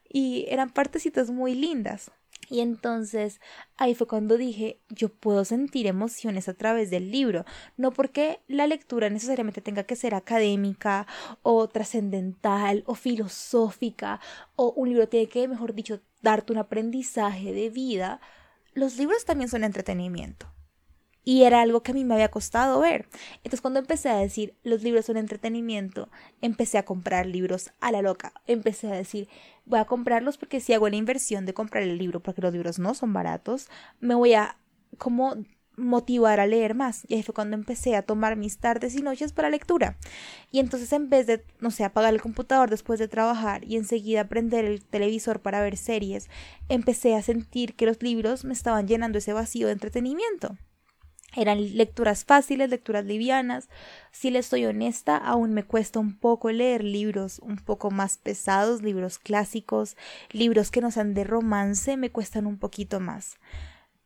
Y 0.07 0.45
eran 0.47 0.69
partecitas 0.69 1.29
muy 1.29 1.55
lindas. 1.55 2.09
Y 2.49 2.59
entonces 2.59 3.41
ahí 3.77 3.95
fue 3.95 4.07
cuando 4.07 4.37
dije, 4.37 4.79
yo 4.89 5.09
puedo 5.09 5.45
sentir 5.45 5.87
emociones 5.87 6.47
a 6.47 6.53
través 6.53 6.89
del 6.91 7.11
libro, 7.11 7.43
no 7.75 7.91
porque 7.91 8.41
la 8.47 8.67
lectura 8.67 9.09
necesariamente 9.09 9.61
tenga 9.61 9.83
que 9.83 9.95
ser 9.95 10.13
académica 10.13 11.07
o 11.41 11.67
trascendental 11.67 12.83
o 12.85 12.95
filosófica 12.95 14.19
o 14.55 14.73
un 14.75 14.89
libro 14.89 15.07
tiene 15.09 15.27
que, 15.27 15.47
mejor 15.47 15.73
dicho, 15.73 16.01
darte 16.21 16.53
un 16.53 16.59
aprendizaje 16.59 17.51
de 17.51 17.69
vida. 17.69 18.21
Los 18.73 18.97
libros 18.97 19.25
también 19.25 19.49
son 19.49 19.63
entretenimiento. 19.63 20.54
Y 21.25 21.43
era 21.43 21.61
algo 21.61 21.83
que 21.83 21.91
a 21.91 21.93
mí 21.93 22.05
me 22.05 22.13
había 22.13 22.31
costado 22.31 22.79
ver. 22.79 23.09
Entonces 23.37 23.59
cuando 23.59 23.79
empecé 23.79 24.09
a 24.09 24.17
decir 24.17 24.55
los 24.63 24.83
libros 24.83 25.05
son 25.05 25.17
entretenimiento, 25.17 26.09
empecé 26.39 26.77
a 26.77 26.85
comprar 26.85 27.25
libros 27.25 27.71
a 27.81 27.91
la 27.91 28.01
loca. 28.01 28.31
Empecé 28.47 28.87
a 28.87 28.95
decir, 28.95 29.27
voy 29.65 29.79
a 29.79 29.85
comprarlos 29.85 30.37
porque 30.37 30.61
si 30.61 30.73
hago 30.73 30.87
la 30.87 30.95
inversión 30.95 31.45
de 31.45 31.53
comprar 31.53 31.83
el 31.83 31.97
libro, 31.97 32.21
porque 32.21 32.41
los 32.41 32.53
libros 32.53 32.79
no 32.79 32.93
son 32.93 33.11
baratos, 33.11 33.67
me 33.99 34.15
voy 34.15 34.35
a 34.35 34.57
como 34.97 35.35
motivar 35.77 36.39
a 36.39 36.47
leer 36.47 36.75
más. 36.75 37.03
Y 37.07 37.15
ahí 37.15 37.23
fue 37.23 37.35
cuando 37.35 37.55
empecé 37.55 37.95
a 37.95 38.03
tomar 38.03 38.35
mis 38.35 38.57
tardes 38.59 38.95
y 38.95 39.01
noches 39.01 39.33
para 39.33 39.49
lectura. 39.49 39.97
Y 40.51 40.59
entonces 40.59 40.91
en 40.93 41.09
vez 41.09 41.27
de, 41.27 41.43
no 41.59 41.71
sé, 41.71 41.83
apagar 41.83 42.13
el 42.13 42.21
computador 42.21 42.69
después 42.69 42.99
de 42.99 43.07
trabajar 43.07 43.63
y 43.63 43.77
enseguida 43.77 44.27
prender 44.27 44.65
el 44.65 44.83
televisor 44.83 45.41
para 45.41 45.61
ver 45.61 45.77
series, 45.77 46.29
empecé 46.69 47.15
a 47.15 47.21
sentir 47.21 47.75
que 47.75 47.85
los 47.85 48.01
libros 48.01 48.45
me 48.45 48.53
estaban 48.53 48.87
llenando 48.87 49.17
ese 49.17 49.33
vacío 49.33 49.67
de 49.67 49.73
entretenimiento. 49.73 50.57
Eran 51.35 51.75
lecturas 51.75 52.23
fáciles, 52.23 52.69
lecturas 52.69 53.05
livianas. 53.05 53.69
Si 54.11 54.31
les 54.31 54.45
soy 54.45 54.65
honesta, 54.65 55.17
aún 55.17 55.53
me 55.53 55.63
cuesta 55.63 55.99
un 55.99 56.17
poco 56.17 56.51
leer 56.51 56.83
libros 56.83 57.39
un 57.39 57.57
poco 57.57 57.91
más 57.91 58.17
pesados, 58.17 58.81
libros 58.81 59.19
clásicos, 59.19 59.97
libros 60.31 60.71
que 60.71 60.81
no 60.81 60.91
sean 60.91 61.13
de 61.13 61.25
romance, 61.25 61.97
me 61.97 62.11
cuestan 62.11 62.47
un 62.47 62.57
poquito 62.57 62.99
más. 62.99 63.37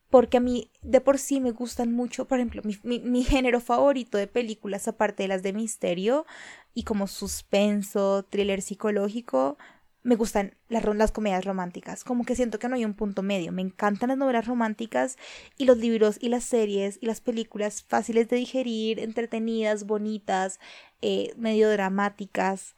Porque 0.09 0.37
a 0.37 0.39
mí 0.39 0.71
de 0.81 1.01
por 1.01 1.19
sí 1.19 1.39
me 1.39 1.51
gustan 1.51 1.91
mucho, 1.91 2.27
por 2.27 2.39
ejemplo, 2.39 2.63
mi, 2.65 2.79
mi, 2.81 2.99
mi 2.99 3.23
género 3.23 3.61
favorito 3.61 4.17
de 4.17 4.25
películas, 4.25 4.87
aparte 4.87 5.23
de 5.23 5.29
las 5.29 5.43
de 5.43 5.53
misterio 5.53 6.25
y 6.73 6.83
como 6.83 7.05
suspenso, 7.05 8.23
thriller 8.23 8.63
psicológico, 8.63 9.57
me 10.03 10.15
gustan 10.15 10.55
las, 10.69 11.11
comedias 11.11 11.45
románticas, 11.45 12.03
como 12.03 12.23
que 12.23 12.35
siento 12.35 12.57
que 12.57 12.69
no 12.69 12.75
hay 12.75 12.85
un 12.85 12.93
punto 12.93 13.21
medio. 13.21 13.51
Me 13.51 13.61
encantan 13.61 14.09
las 14.09 14.17
novelas 14.17 14.47
románticas 14.47 15.17
y 15.57 15.65
los 15.65 15.77
libros 15.77 16.17
y 16.19 16.29
las 16.29 16.43
series 16.43 16.97
y 17.01 17.05
las 17.05 17.21
películas 17.21 17.83
fáciles 17.83 18.29
de 18.29 18.37
digerir, 18.37 18.99
entretenidas, 18.99 19.85
bonitas, 19.85 20.59
eh, 21.01 21.33
medio 21.37 21.69
dramáticas 21.69 22.75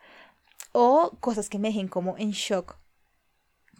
o 0.72 1.12
cosas 1.20 1.50
que 1.50 1.60
me 1.60 1.68
dejen 1.70 1.88
como 1.88 2.18
en 2.18 2.32
shock 2.32 2.81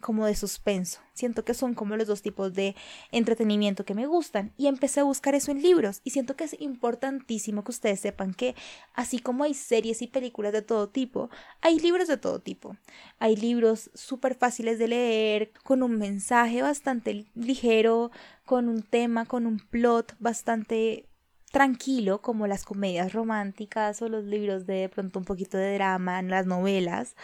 como 0.02 0.26
de 0.26 0.34
suspenso. 0.34 1.00
Siento 1.14 1.46
que 1.46 1.54
son 1.54 1.74
como 1.74 1.96
los 1.96 2.06
dos 2.06 2.20
tipos 2.20 2.52
de 2.52 2.76
entretenimiento 3.10 3.86
que 3.86 3.94
me 3.94 4.06
gustan 4.06 4.52
y 4.58 4.66
empecé 4.66 5.00
a 5.00 5.04
buscar 5.04 5.34
eso 5.34 5.50
en 5.50 5.62
libros 5.62 6.02
y 6.04 6.10
siento 6.10 6.36
que 6.36 6.44
es 6.44 6.60
importantísimo 6.60 7.64
que 7.64 7.70
ustedes 7.70 8.00
sepan 8.00 8.34
que 8.34 8.54
así 8.92 9.18
como 9.18 9.44
hay 9.44 9.54
series 9.54 10.02
y 10.02 10.08
películas 10.08 10.52
de 10.52 10.60
todo 10.60 10.90
tipo, 10.90 11.30
hay 11.62 11.78
libros 11.78 12.08
de 12.08 12.18
todo 12.18 12.40
tipo. 12.40 12.76
Hay 13.18 13.36
libros 13.36 13.90
súper 13.94 14.34
fáciles 14.34 14.78
de 14.78 14.88
leer, 14.88 15.52
con 15.64 15.82
un 15.82 15.96
mensaje 15.96 16.60
bastante 16.60 17.24
ligero, 17.34 18.10
con 18.44 18.68
un 18.68 18.82
tema, 18.82 19.24
con 19.24 19.46
un 19.46 19.58
plot 19.58 20.16
bastante 20.18 21.08
tranquilo 21.52 22.22
como 22.22 22.46
las 22.46 22.64
comedias 22.64 23.12
románticas 23.12 24.02
o 24.02 24.08
los 24.08 24.24
libros 24.24 24.66
de, 24.66 24.74
de 24.74 24.88
pronto 24.88 25.18
un 25.18 25.24
poquito 25.24 25.58
de 25.58 25.74
drama, 25.74 26.22
las 26.22 26.46
novelas 26.46 27.14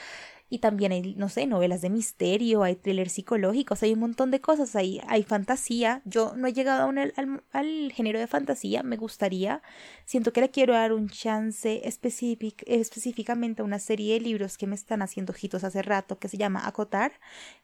y 0.50 0.58
también 0.60 0.92
hay, 0.92 1.14
no 1.14 1.28
sé, 1.28 1.46
novelas 1.46 1.82
de 1.82 1.90
misterio, 1.90 2.62
hay 2.62 2.76
thrillers 2.76 3.12
psicológicos, 3.12 3.82
hay 3.82 3.92
un 3.92 4.00
montón 4.00 4.30
de 4.30 4.40
cosas, 4.40 4.74
hay, 4.76 5.00
hay 5.06 5.22
fantasía. 5.22 6.00
Yo 6.06 6.32
no 6.36 6.46
he 6.48 6.52
llegado 6.54 6.84
aún 6.84 6.98
al, 6.98 7.92
género 7.92 8.18
de 8.18 8.26
fantasía, 8.26 8.82
me 8.82 8.96
gustaría. 8.96 9.62
Siento 10.06 10.32
que 10.32 10.40
le 10.40 10.50
quiero 10.50 10.72
dar 10.72 10.92
un 10.92 11.10
chance 11.10 11.86
específic, 11.86 12.62
específicamente 12.66 13.60
a 13.60 13.64
una 13.64 13.78
serie 13.78 14.14
de 14.14 14.20
libros 14.20 14.56
que 14.56 14.66
me 14.66 14.74
están 14.74 15.02
haciendo 15.02 15.32
ojitos 15.32 15.64
hace 15.64 15.82
rato, 15.82 16.18
que 16.18 16.28
se 16.28 16.38
llama 16.38 16.66
Acotar, 16.66 17.12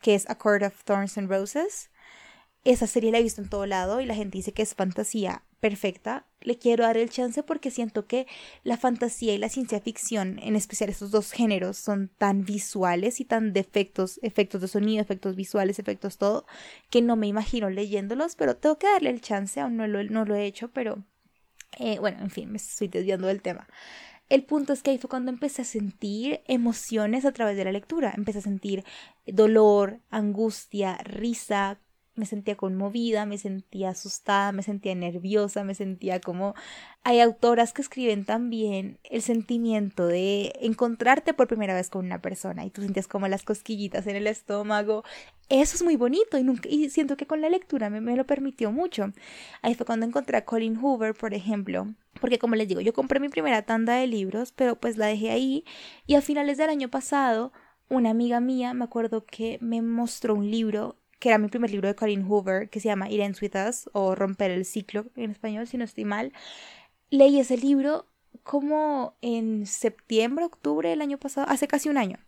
que 0.02 0.14
es 0.14 0.28
A 0.28 0.36
Court 0.36 0.62
of 0.62 0.84
Thorns 0.84 1.16
and 1.16 1.30
Roses. 1.30 1.90
Esa 2.64 2.86
serie 2.86 3.12
la 3.12 3.18
he 3.18 3.22
visto 3.22 3.42
en 3.42 3.48
todo 3.48 3.66
lado 3.66 4.00
y 4.00 4.06
la 4.06 4.14
gente 4.14 4.38
dice 4.38 4.52
que 4.52 4.62
es 4.62 4.74
fantasía 4.74 5.42
perfecta. 5.60 6.26
Le 6.44 6.56
quiero 6.56 6.84
dar 6.84 6.96
el 6.96 7.10
chance 7.10 7.42
porque 7.42 7.72
siento 7.72 8.06
que 8.06 8.26
la 8.62 8.76
fantasía 8.76 9.34
y 9.34 9.38
la 9.38 9.48
ciencia 9.48 9.80
ficción, 9.80 10.38
en 10.40 10.54
especial 10.54 10.90
estos 10.90 11.10
dos 11.10 11.32
géneros, 11.32 11.76
son 11.76 12.10
tan 12.16 12.44
visuales 12.44 13.18
y 13.20 13.24
tan 13.24 13.52
de 13.52 13.60
efectos, 13.60 14.20
efectos 14.22 14.60
de 14.60 14.68
sonido, 14.68 15.02
efectos 15.02 15.34
visuales, 15.34 15.78
efectos 15.78 16.18
todo, 16.18 16.46
que 16.90 17.02
no 17.02 17.16
me 17.16 17.26
imagino 17.26 17.70
leyéndolos, 17.70 18.36
pero 18.36 18.56
tengo 18.56 18.78
que 18.78 18.86
darle 18.86 19.10
el 19.10 19.20
chance, 19.20 19.58
aún 19.58 19.76
no 19.76 19.86
lo, 19.88 20.04
no 20.04 20.24
lo 20.24 20.36
he 20.36 20.46
hecho, 20.46 20.68
pero 20.68 21.02
eh, 21.78 21.98
bueno, 21.98 22.18
en 22.20 22.30
fin, 22.30 22.50
me 22.50 22.58
estoy 22.58 22.88
desviando 22.88 23.26
del 23.26 23.42
tema. 23.42 23.66
El 24.28 24.44
punto 24.44 24.72
es 24.72 24.82
que 24.82 24.90
ahí 24.90 24.98
fue 24.98 25.10
cuando 25.10 25.30
empecé 25.30 25.62
a 25.62 25.66
sentir 25.66 26.40
emociones 26.46 27.24
a 27.24 27.32
través 27.32 27.56
de 27.56 27.64
la 27.64 27.72
lectura. 27.72 28.14
Empecé 28.16 28.38
a 28.38 28.42
sentir 28.42 28.84
dolor, 29.26 30.00
angustia, 30.10 30.96
risa, 31.04 31.78
me 32.16 32.26
sentía 32.26 32.56
conmovida, 32.56 33.26
me 33.26 33.38
sentía 33.38 33.90
asustada, 33.90 34.52
me 34.52 34.62
sentía 34.62 34.94
nerviosa, 34.94 35.64
me 35.64 35.74
sentía 35.74 36.20
como... 36.20 36.54
Hay 37.02 37.20
autoras 37.20 37.72
que 37.72 37.82
escriben 37.82 38.24
también 38.24 38.98
el 39.04 39.20
sentimiento 39.20 40.06
de 40.06 40.52
encontrarte 40.60 41.34
por 41.34 41.48
primera 41.48 41.74
vez 41.74 41.90
con 41.90 42.06
una 42.06 42.22
persona 42.22 42.64
y 42.64 42.70
tú 42.70 42.80
sentías 42.82 43.08
como 43.08 43.28
las 43.28 43.42
cosquillitas 43.42 44.06
en 44.06 44.16
el 44.16 44.26
estómago. 44.26 45.04
Eso 45.50 45.76
es 45.76 45.82
muy 45.82 45.96
bonito 45.96 46.38
y, 46.38 46.44
nunca, 46.44 46.68
y 46.68 46.88
siento 46.88 47.16
que 47.16 47.26
con 47.26 47.40
la 47.40 47.50
lectura 47.50 47.90
me, 47.90 48.00
me 48.00 48.16
lo 48.16 48.26
permitió 48.26 48.72
mucho. 48.72 49.12
Ahí 49.60 49.74
fue 49.74 49.84
cuando 49.84 50.06
encontré 50.06 50.38
a 50.38 50.44
Colin 50.44 50.76
Hoover, 50.76 51.14
por 51.14 51.34
ejemplo, 51.34 51.92
porque 52.20 52.38
como 52.38 52.54
les 52.54 52.68
digo, 52.68 52.80
yo 52.80 52.94
compré 52.94 53.20
mi 53.20 53.28
primera 53.28 53.62
tanda 53.62 53.96
de 53.96 54.06
libros, 54.06 54.52
pero 54.52 54.76
pues 54.76 54.96
la 54.96 55.06
dejé 55.06 55.30
ahí 55.30 55.64
y 56.06 56.14
a 56.14 56.22
finales 56.22 56.56
del 56.56 56.70
año 56.70 56.88
pasado 56.88 57.52
una 57.88 58.10
amiga 58.10 58.40
mía 58.40 58.74
me 58.74 58.84
acuerdo 58.84 59.24
que 59.26 59.58
me 59.60 59.82
mostró 59.82 60.34
un 60.34 60.50
libro 60.50 60.96
que 61.18 61.28
era 61.28 61.38
mi 61.38 61.48
primer 61.48 61.70
libro 61.70 61.88
de 61.88 61.94
Colin 61.94 62.24
Hoover, 62.24 62.68
que 62.68 62.80
se 62.80 62.88
llama 62.88 63.10
It 63.10 63.20
Ends 63.20 63.40
With 63.42 63.52
o 63.92 64.14
Romper 64.14 64.50
el 64.50 64.64
Ciclo 64.64 65.06
en 65.16 65.30
español, 65.30 65.66
si 65.66 65.76
no 65.76 65.84
estoy 65.84 66.04
mal. 66.04 66.32
Leí 67.10 67.38
ese 67.40 67.56
libro 67.56 68.06
como 68.42 69.16
en 69.22 69.66
septiembre, 69.66 70.44
octubre 70.44 70.88
del 70.88 71.00
año 71.00 71.18
pasado, 71.18 71.46
hace 71.48 71.68
casi 71.68 71.88
un 71.88 71.98
año. 71.98 72.18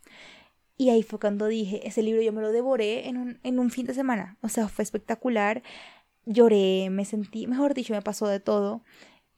Y 0.77 0.89
ahí 0.89 1.03
fue 1.03 1.19
cuando 1.19 1.47
dije, 1.47 1.87
ese 1.87 2.03
libro 2.03 2.21
yo 2.21 2.31
me 2.31 2.41
lo 2.41 2.51
devoré 2.51 3.07
en 3.07 3.17
un, 3.17 3.39
en 3.43 3.59
un 3.59 3.71
fin 3.71 3.85
de 3.87 3.93
semana. 3.93 4.37
O 4.41 4.49
sea, 4.49 4.67
fue 4.67 4.83
espectacular. 4.83 5.63
Lloré, 6.25 6.89
me 6.91 7.05
sentí, 7.05 7.47
mejor 7.47 7.73
dicho, 7.73 7.93
me 7.93 8.01
pasó 8.01 8.27
de 8.27 8.39
todo. 8.39 8.83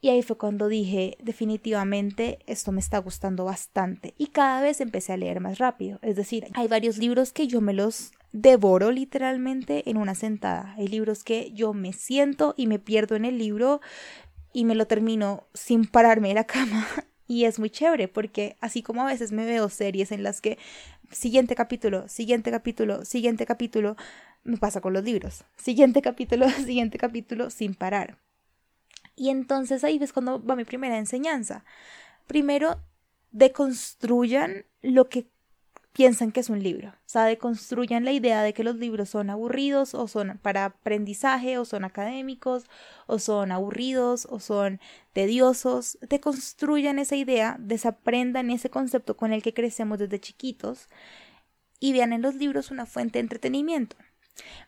Y 0.02 0.08
ahí 0.08 0.22
fue 0.22 0.38
cuando 0.38 0.68
dije, 0.68 1.18
definitivamente, 1.20 2.38
esto 2.46 2.72
me 2.72 2.80
está 2.80 2.98
gustando 2.98 3.44
bastante. 3.44 4.14
Y 4.16 4.28
cada 4.28 4.62
vez 4.62 4.80
empecé 4.80 5.12
a 5.12 5.18
leer 5.18 5.40
más 5.40 5.58
rápido. 5.58 5.98
Es 6.00 6.16
decir, 6.16 6.46
hay 6.54 6.68
varios 6.68 6.96
libros 6.96 7.32
que 7.32 7.46
yo 7.46 7.60
me 7.60 7.74
los 7.74 8.12
devoro 8.32 8.92
literalmente 8.92 9.90
en 9.90 9.98
una 9.98 10.14
sentada. 10.14 10.74
Hay 10.78 10.88
libros 10.88 11.22
que 11.22 11.52
yo 11.52 11.74
me 11.74 11.92
siento 11.92 12.54
y 12.56 12.66
me 12.66 12.78
pierdo 12.78 13.14
en 13.14 13.26
el 13.26 13.36
libro 13.36 13.82
y 14.52 14.64
me 14.64 14.74
lo 14.74 14.86
termino 14.86 15.44
sin 15.52 15.86
pararme 15.86 16.28
de 16.28 16.34
la 16.34 16.44
cama. 16.46 16.86
Y 17.26 17.44
es 17.44 17.58
muy 17.58 17.68
chévere 17.70 18.08
porque 18.08 18.56
así 18.60 18.82
como 18.82 19.02
a 19.02 19.06
veces 19.06 19.32
me 19.32 19.44
veo 19.44 19.68
series 19.68 20.12
en 20.12 20.22
las 20.22 20.40
que 20.40 20.58
siguiente 21.12 21.54
capítulo, 21.54 22.08
siguiente 22.08 22.50
capítulo, 22.50 23.04
siguiente 23.04 23.44
capítulo, 23.46 23.96
me 24.44 24.56
pasa 24.56 24.80
con 24.80 24.94
los 24.94 25.04
libros. 25.04 25.44
Siguiente 25.56 26.00
capítulo, 26.00 26.48
siguiente 26.64 26.98
capítulo 26.98 27.50
sin 27.50 27.74
parar. 27.74 28.16
Y 29.20 29.28
entonces 29.28 29.84
ahí 29.84 29.98
ves 29.98 30.14
cuando 30.14 30.42
va 30.42 30.56
mi 30.56 30.64
primera 30.64 30.96
enseñanza. 30.96 31.62
Primero, 32.26 32.80
deconstruyan 33.32 34.64
lo 34.80 35.10
que 35.10 35.28
piensan 35.92 36.32
que 36.32 36.40
es 36.40 36.48
un 36.48 36.62
libro. 36.62 36.88
O 36.88 36.94
sea, 37.04 37.24
deconstruyan 37.24 38.06
la 38.06 38.12
idea 38.12 38.42
de 38.42 38.54
que 38.54 38.64
los 38.64 38.76
libros 38.76 39.10
son 39.10 39.28
aburridos 39.28 39.92
o 39.94 40.08
son 40.08 40.38
para 40.40 40.64
aprendizaje 40.64 41.58
o 41.58 41.66
son 41.66 41.84
académicos 41.84 42.64
o 43.06 43.18
son 43.18 43.52
aburridos 43.52 44.26
o 44.30 44.40
son 44.40 44.80
tediosos. 45.12 45.98
Deconstruyan 46.00 46.98
esa 46.98 47.16
idea, 47.16 47.58
desaprendan 47.60 48.50
ese 48.50 48.70
concepto 48.70 49.18
con 49.18 49.34
el 49.34 49.42
que 49.42 49.52
crecemos 49.52 49.98
desde 49.98 50.18
chiquitos 50.18 50.88
y 51.78 51.92
vean 51.92 52.14
en 52.14 52.22
los 52.22 52.36
libros 52.36 52.70
una 52.70 52.86
fuente 52.86 53.18
de 53.18 53.24
entretenimiento. 53.24 53.96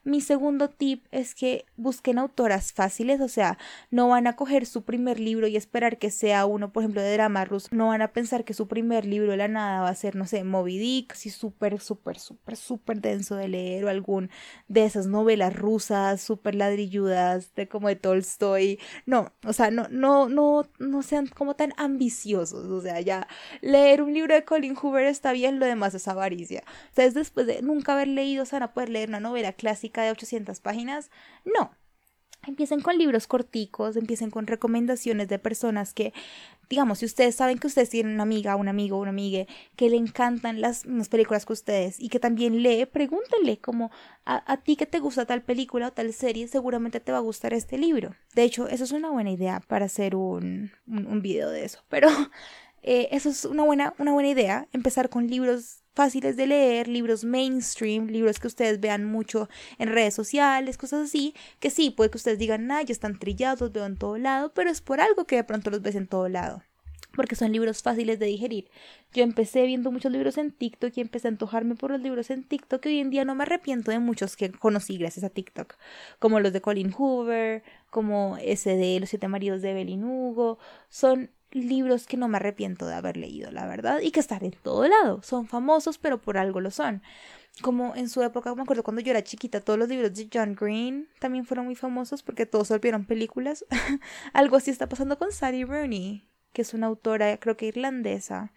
Mi 0.05 0.21
segundo 0.21 0.69
tip 0.69 1.05
es 1.11 1.35
que 1.35 1.64
busquen 1.76 2.19
autoras 2.19 2.73
fáciles, 2.73 3.21
o 3.21 3.29
sea, 3.29 3.59
no 3.91 4.09
van 4.09 4.26
a 4.26 4.37
coger 4.37 4.67
su 4.67 4.83
primer 4.83 5.21
libro 5.21 5.47
y 5.47 5.57
esperar 5.57 5.99
que 5.99 6.11
sea 6.11 6.47
uno, 6.47 6.73
por 6.73 6.83
ejemplo, 6.83 7.00
de 7.00 7.12
drama 7.12 7.45
ruso, 7.45 7.69
no 7.71 7.88
van 7.88 8.02
a 8.02 8.12
pensar 8.12 8.45
que 8.45 8.55
su 8.55 8.69
primer 8.69 9.05
libro 9.05 9.31
de 9.31 9.37
la 9.37 9.49
nada 9.49 9.83
va 9.83 9.88
a 9.88 9.95
ser, 9.95 10.17
no 10.17 10.26
sé, 10.26 10.45
Moby 10.45 10.79
Dick, 10.79 11.12
así 11.12 11.31
súper, 11.31 11.81
súper, 11.81 12.19
súper, 12.19 12.57
súper 12.57 13.00
denso 13.00 13.37
de 13.37 13.49
leer 13.49 13.85
o 13.85 13.88
algún 13.88 14.31
de 14.69 14.85
esas 14.85 15.07
novelas 15.07 15.55
rusas 15.55 16.21
súper 16.21 16.55
ladrilludas 16.55 17.55
de 17.55 17.69
como 17.69 17.88
de 17.88 17.97
Tolstoy. 17.97 18.79
No, 19.07 19.33
o 19.45 19.52
sea, 19.52 19.71
no, 19.71 19.88
no, 19.91 20.29
no, 20.29 20.67
no 20.79 21.02
sean 21.02 21.26
como 21.26 21.55
tan 21.55 21.73
ambiciosos, 21.76 22.67
o 22.67 22.81
sea, 22.81 23.00
ya 23.00 23.29
leer 23.61 24.02
un 24.02 24.12
libro 24.14 24.35
de 24.35 24.45
Colin 24.45 24.75
Hoover 24.75 25.07
está 25.07 25.33
bien, 25.33 25.59
lo 25.59 25.67
demás 25.67 25.95
es 25.95 26.09
avaricia. 26.09 26.64
Ustedes 26.88 27.14
después 27.14 27.47
de 27.47 27.62
nunca 27.62 27.93
haber 27.95 28.09
leído, 28.09 28.45
se 28.45 28.57
van 28.57 28.64
a 28.64 28.73
poder 28.75 28.88
leer 28.88 29.09
una 29.09 29.21
novela 29.21 29.52
clásica 29.62 30.02
de 30.02 30.11
800 30.11 30.61
páginas. 30.61 31.11
No, 31.45 31.71
Empiecen 32.45 32.81
con 32.81 32.99
libros 32.99 33.28
corticos, 33.28 33.97
empiecen 33.97 34.31
con 34.31 34.49
recomendaciones 34.49 35.28
de 35.28 35.38
personas 35.38 35.95
que, 35.95 36.12
digamos, 36.69 36.99
si 36.99 37.07
ustedes 37.07 37.37
saben 37.37 37.59
que 37.59 37.69
ustedes 37.69 37.88
tienen 37.90 38.14
una 38.14 38.25
amiga, 38.25 38.57
un 38.57 38.66
amigo, 38.66 38.99
una 38.99 39.11
amiga 39.11 39.47
que 39.76 39.88
le 39.88 39.97
encantan 39.97 40.61
las 40.61 40.85
mismas 40.85 41.09
películas 41.09 41.47
que 41.47 41.52
ustedes 41.52 42.00
y 42.00 42.09
que 42.09 42.19
también 42.19 42.61
lee, 42.64 42.87
pregúntenle 42.87 43.59
como 43.61 43.92
a, 44.25 44.42
a, 44.52 44.57
ti 44.57 44.75
que 44.75 44.87
te 44.87 44.99
gusta 44.99 45.25
tal 45.25 45.42
película 45.42 45.87
o 45.87 45.92
tal 45.92 46.12
serie, 46.12 46.49
seguramente 46.49 46.99
te 46.99 47.12
va 47.12 47.19
a 47.19 47.21
gustar 47.21 47.54
este 47.54 47.78
libro. 47.78 48.16
De 48.35 48.42
hecho, 48.42 48.66
eso 48.66 48.83
es 48.83 48.90
una 48.90 49.11
buena 49.11 49.31
idea 49.31 49.61
para 49.61 49.85
hacer 49.85 50.16
un, 50.16 50.73
un, 50.88 51.07
un 51.07 51.23
video 51.23 51.49
de 51.49 51.64
eso. 51.64 51.85
Pero 51.88 52.09
eh, 52.83 53.09
eso 53.12 53.28
es 53.28 53.45
una 53.45 53.62
buena, 53.62 53.95
una 53.99 54.12
buena 54.12 54.31
idea, 54.31 54.66
empezar 54.73 55.11
con 55.11 55.28
libros 55.28 55.82
fáciles 55.95 56.37
de 56.37 56.47
leer, 56.47 56.89
libros 56.89 57.25
mainstream, 57.25 58.07
libros 58.07 58.39
que 58.39 58.47
ustedes 58.47 58.81
vean 58.81 59.05
mucho 59.05 59.49
en 59.79 59.89
redes 59.89 60.15
sociales, 60.15 60.79
cosas 60.79 61.09
así, 61.09 61.35
que 61.61 61.71
sí, 61.71 61.91
puede 61.91 62.11
que 62.11 62.19
ustedes 62.19 62.39
digan, 62.39 62.71
ah, 62.71 62.83
ya 62.83 62.93
están 62.93 63.19
trillados, 63.19 63.61
los 63.61 63.73
veo 63.73 63.87
en 63.87 63.97
todo 63.97 64.19
lado, 64.19 64.53
pero 64.55 64.71
es 64.71 64.81
por 64.81 65.01
algo 65.01 65.27
que 65.27 65.37
de 65.37 65.45
pronto 65.45 65.71
los 65.71 65.83
ves 65.83 65.95
en 65.95 66.07
todo 66.07 66.29
lado. 66.29 66.63
Porque 67.15 67.37
son 67.37 67.53
libros 67.53 67.83
fáciles 67.83 68.19
de 68.19 68.25
digerir. 68.25 68.71
Yo 69.13 69.23
empecé 69.23 69.67
viendo 69.67 69.93
muchos 69.93 70.11
libros 70.11 70.39
en 70.39 70.51
TikTok 70.51 70.97
y 70.97 71.03
empecé 71.03 71.29
a 71.29 71.33
antojarme 71.33 71.75
por 71.75 71.91
los 71.91 72.01
libros 72.01 72.31
en 72.31 72.43
TikTok 72.43 72.81
que 72.81 72.89
hoy 72.89 73.01
en 73.01 73.11
día 73.11 73.27
no 73.27 73.35
me 73.35 73.43
arrepiento 73.43 73.91
de 73.91 73.99
muchos 73.99 74.35
que 74.35 74.51
conocí 74.51 74.97
gracias 74.97 75.23
a 75.23 75.29
TikTok. 75.29 75.75
Como 76.19 76.41
los 76.41 76.55
de 76.55 76.63
Colin 76.63 76.91
Hoover, 76.91 77.63
como 77.91 78.39
ese 78.39 78.77
de 78.77 78.99
Los 78.99 79.11
siete 79.11 79.29
maridos 79.29 79.61
de 79.61 79.73
Evelyn 79.73 80.05
Hugo. 80.05 80.59
Son 80.89 81.31
libros 81.54 82.06
que 82.06 82.16
no 82.16 82.28
me 82.28 82.37
arrepiento 82.37 82.87
de 82.87 82.94
haber 82.94 83.16
leído, 83.16 83.50
la 83.50 83.66
verdad, 83.66 84.00
y 84.00 84.11
que 84.11 84.21
están 84.21 84.44
en 84.44 84.52
todo 84.62 84.87
lado. 84.87 85.23
Son 85.23 85.47
famosos, 85.47 85.99
pero 85.99 86.21
por 86.21 86.38
algo 86.38 86.61
lo 86.61 86.71
son. 86.71 87.02
Como 87.61 87.94
en 87.94 88.09
su 88.09 88.23
época, 88.23 88.54
me 88.54 88.62
acuerdo 88.62 88.82
cuando 88.82 89.02
yo 89.02 89.11
era 89.11 89.23
chiquita, 89.23 89.61
todos 89.61 89.78
los 89.78 89.88
libros 89.88 90.14
de 90.14 90.28
John 90.32 90.56
Green 90.59 91.09
también 91.18 91.44
fueron 91.44 91.66
muy 91.66 91.75
famosos 91.75 92.23
porque 92.23 92.47
todos 92.47 92.71
volvieron 92.71 93.04
películas. 93.04 93.64
algo 94.32 94.56
así 94.56 94.71
está 94.71 94.88
pasando 94.88 95.18
con 95.18 95.32
Sally 95.32 95.64
Rooney, 95.64 96.26
que 96.52 96.62
es 96.62 96.73
una 96.73 96.87
autora, 96.87 97.38
creo 97.38 97.56
que 97.56 97.66
irlandesa, 97.66 98.52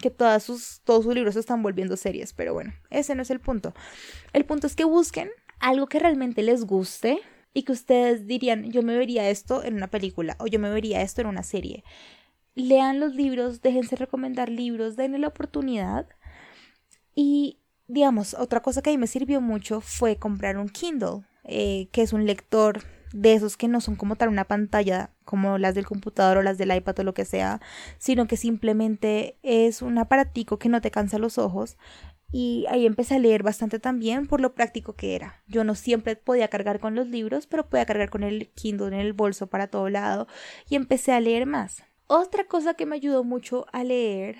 que 0.00 0.10
todas 0.10 0.42
sus, 0.42 0.82
todos 0.84 1.04
sus 1.04 1.14
libros 1.14 1.36
están 1.36 1.62
volviendo 1.62 1.96
series, 1.96 2.34
pero 2.34 2.52
bueno, 2.52 2.74
ese 2.90 3.14
no 3.14 3.22
es 3.22 3.30
el 3.30 3.40
punto. 3.40 3.72
El 4.32 4.44
punto 4.44 4.66
es 4.66 4.76
que 4.76 4.84
busquen 4.84 5.30
algo 5.58 5.86
que 5.86 5.98
realmente 5.98 6.42
les 6.42 6.64
guste 6.64 7.20
y 7.54 7.62
que 7.62 7.72
ustedes 7.72 8.26
dirían, 8.26 8.70
yo 8.70 8.82
me 8.82 8.96
vería 8.98 9.30
esto 9.30 9.64
en 9.64 9.74
una 9.74 9.88
película 9.88 10.36
o 10.38 10.46
yo 10.46 10.58
me 10.58 10.70
vería 10.70 11.00
esto 11.00 11.22
en 11.22 11.28
una 11.28 11.44
serie 11.44 11.84
lean 12.54 13.00
los 13.00 13.14
libros, 13.14 13.62
déjense 13.62 13.96
recomendar 13.96 14.48
libros, 14.48 14.96
denle 14.96 15.18
la 15.18 15.28
oportunidad. 15.28 16.06
Y, 17.14 17.58
digamos, 17.86 18.34
otra 18.34 18.60
cosa 18.60 18.82
que 18.82 18.90
a 18.90 18.92
mí 18.92 18.98
me 18.98 19.06
sirvió 19.06 19.40
mucho 19.40 19.80
fue 19.80 20.16
comprar 20.16 20.56
un 20.58 20.68
Kindle, 20.68 21.22
eh, 21.44 21.88
que 21.92 22.02
es 22.02 22.12
un 22.12 22.26
lector 22.26 22.82
de 23.12 23.34
esos 23.34 23.56
que 23.56 23.68
no 23.68 23.80
son 23.80 23.94
como 23.94 24.16
tal 24.16 24.28
una 24.28 24.44
pantalla 24.44 25.10
como 25.24 25.56
las 25.56 25.76
del 25.76 25.86
computador 25.86 26.38
o 26.38 26.42
las 26.42 26.58
del 26.58 26.74
iPad 26.74 26.98
o 26.98 27.04
lo 27.04 27.14
que 27.14 27.24
sea, 27.24 27.60
sino 27.98 28.26
que 28.26 28.36
simplemente 28.36 29.38
es 29.42 29.82
un 29.82 29.98
aparatico 29.98 30.58
que 30.58 30.68
no 30.68 30.80
te 30.80 30.90
cansa 30.90 31.18
los 31.18 31.38
ojos. 31.38 31.76
Y 32.32 32.66
ahí 32.68 32.84
empecé 32.84 33.14
a 33.14 33.20
leer 33.20 33.44
bastante 33.44 33.78
también 33.78 34.26
por 34.26 34.40
lo 34.40 34.56
práctico 34.56 34.94
que 34.96 35.14
era. 35.14 35.40
Yo 35.46 35.62
no 35.62 35.76
siempre 35.76 36.16
podía 36.16 36.48
cargar 36.48 36.80
con 36.80 36.96
los 36.96 37.06
libros, 37.06 37.46
pero 37.46 37.68
podía 37.68 37.86
cargar 37.86 38.10
con 38.10 38.24
el 38.24 38.48
Kindle 38.54 38.88
en 38.88 38.94
el 38.94 39.12
bolso 39.12 39.46
para 39.46 39.68
todo 39.68 39.88
lado 39.88 40.26
y 40.68 40.74
empecé 40.74 41.12
a 41.12 41.20
leer 41.20 41.46
más. 41.46 41.84
Otra 42.06 42.44
cosa 42.44 42.74
que 42.74 42.86
me 42.86 42.96
ayudó 42.96 43.24
mucho 43.24 43.66
a 43.72 43.82
leer 43.82 44.36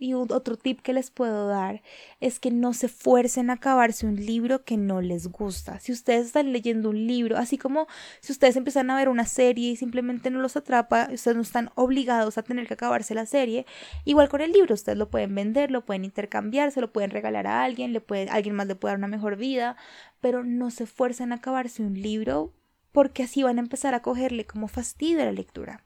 y 0.00 0.14
otro 0.14 0.56
tip 0.56 0.80
que 0.80 0.94
les 0.94 1.10
puedo 1.10 1.46
dar 1.46 1.82
es 2.20 2.40
que 2.40 2.50
no 2.50 2.72
se 2.72 2.88
fuercen 2.88 3.50
a 3.50 3.54
acabarse 3.54 4.06
un 4.06 4.16
libro 4.16 4.64
que 4.64 4.78
no 4.78 5.02
les 5.02 5.26
gusta. 5.26 5.78
Si 5.78 5.92
ustedes 5.92 6.26
están 6.26 6.52
leyendo 6.52 6.88
un 6.88 7.06
libro, 7.06 7.36
así 7.36 7.58
como 7.58 7.86
si 8.20 8.32
ustedes 8.32 8.56
empiezan 8.56 8.90
a 8.90 8.96
ver 8.96 9.10
una 9.10 9.26
serie 9.26 9.72
y 9.72 9.76
simplemente 9.76 10.30
no 10.30 10.40
los 10.40 10.56
atrapa, 10.56 11.08
ustedes 11.12 11.36
no 11.36 11.42
están 11.42 11.70
obligados 11.74 12.38
a 12.38 12.42
tener 12.42 12.66
que 12.66 12.74
acabarse 12.74 13.14
la 13.14 13.26
serie, 13.26 13.66
igual 14.04 14.30
con 14.30 14.40
el 14.40 14.52
libro, 14.52 14.72
ustedes 14.72 14.96
lo 14.96 15.10
pueden 15.10 15.34
vender, 15.34 15.70
lo 15.70 15.84
pueden 15.84 16.06
intercambiar, 16.06 16.72
se 16.72 16.80
lo 16.80 16.92
pueden 16.92 17.10
regalar 17.10 17.46
a 17.46 17.62
alguien, 17.62 17.92
le 17.92 18.00
puede, 18.00 18.30
alguien 18.30 18.54
más 18.54 18.68
le 18.68 18.76
puede 18.76 18.92
dar 18.92 18.98
una 18.98 19.08
mejor 19.08 19.36
vida, 19.36 19.76
pero 20.20 20.44
no 20.44 20.70
se 20.70 20.86
fuercen 20.86 21.32
a 21.32 21.36
acabarse 21.36 21.82
un 21.82 22.00
libro 22.00 22.54
porque 22.92 23.22
así 23.22 23.42
van 23.42 23.58
a 23.58 23.60
empezar 23.60 23.94
a 23.94 24.02
cogerle 24.02 24.46
como 24.46 24.68
fastidio 24.68 25.22
a 25.22 25.26
la 25.26 25.32
lectura. 25.32 25.84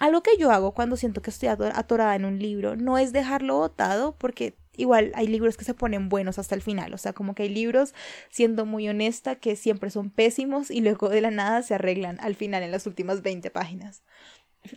Algo 0.00 0.22
que 0.22 0.36
yo 0.38 0.50
hago 0.50 0.72
cuando 0.72 0.96
siento 0.96 1.22
que 1.22 1.30
estoy 1.30 1.48
atorada 1.48 2.16
en 2.16 2.24
un 2.24 2.38
libro 2.38 2.76
no 2.76 2.98
es 2.98 3.12
dejarlo 3.12 3.58
botado 3.58 4.16
porque 4.16 4.56
igual 4.76 5.12
hay 5.14 5.26
libros 5.26 5.56
que 5.56 5.64
se 5.64 5.74
ponen 5.74 6.08
buenos 6.08 6.38
hasta 6.38 6.54
el 6.54 6.62
final, 6.62 6.94
o 6.94 6.98
sea, 6.98 7.12
como 7.12 7.34
que 7.34 7.44
hay 7.44 7.48
libros, 7.50 7.94
siendo 8.30 8.64
muy 8.64 8.88
honesta, 8.88 9.36
que 9.36 9.54
siempre 9.56 9.90
son 9.90 10.10
pésimos 10.10 10.70
y 10.70 10.80
luego 10.80 11.08
de 11.08 11.20
la 11.20 11.30
nada 11.30 11.62
se 11.62 11.74
arreglan 11.74 12.18
al 12.20 12.34
final 12.34 12.62
en 12.62 12.70
las 12.70 12.86
últimas 12.86 13.22
20 13.22 13.50
páginas. 13.50 14.02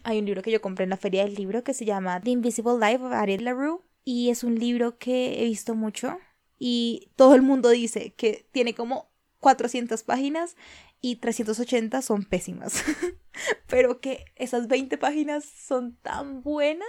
Hay 0.03 0.19
un 0.19 0.25
libro 0.25 0.41
que 0.41 0.51
yo 0.51 0.61
compré 0.61 0.83
en 0.83 0.89
la 0.89 0.97
feria 0.97 1.23
del 1.23 1.35
libro 1.35 1.63
que 1.63 1.73
se 1.73 1.85
llama 1.85 2.19
The 2.19 2.31
Invisible 2.31 2.73
Life 2.79 3.03
of 3.03 3.13
Ariel 3.13 3.45
LaRue 3.45 3.81
y 4.03 4.29
es 4.29 4.43
un 4.43 4.59
libro 4.59 4.97
que 4.97 5.41
he 5.41 5.45
visto 5.45 5.75
mucho 5.75 6.17
y 6.57 7.11
todo 7.15 7.35
el 7.35 7.41
mundo 7.41 7.69
dice 7.69 8.13
que 8.13 8.47
tiene 8.51 8.73
como 8.73 9.09
400 9.39 10.03
páginas 10.03 10.55
y 11.05 11.17
380 11.17 12.01
son 12.01 12.23
pésimas. 12.23 12.83
Pero 13.67 14.01
que 14.01 14.25
esas 14.35 14.67
20 14.67 14.97
páginas 14.97 15.45
son 15.45 15.95
tan 15.97 16.41
buenas 16.41 16.87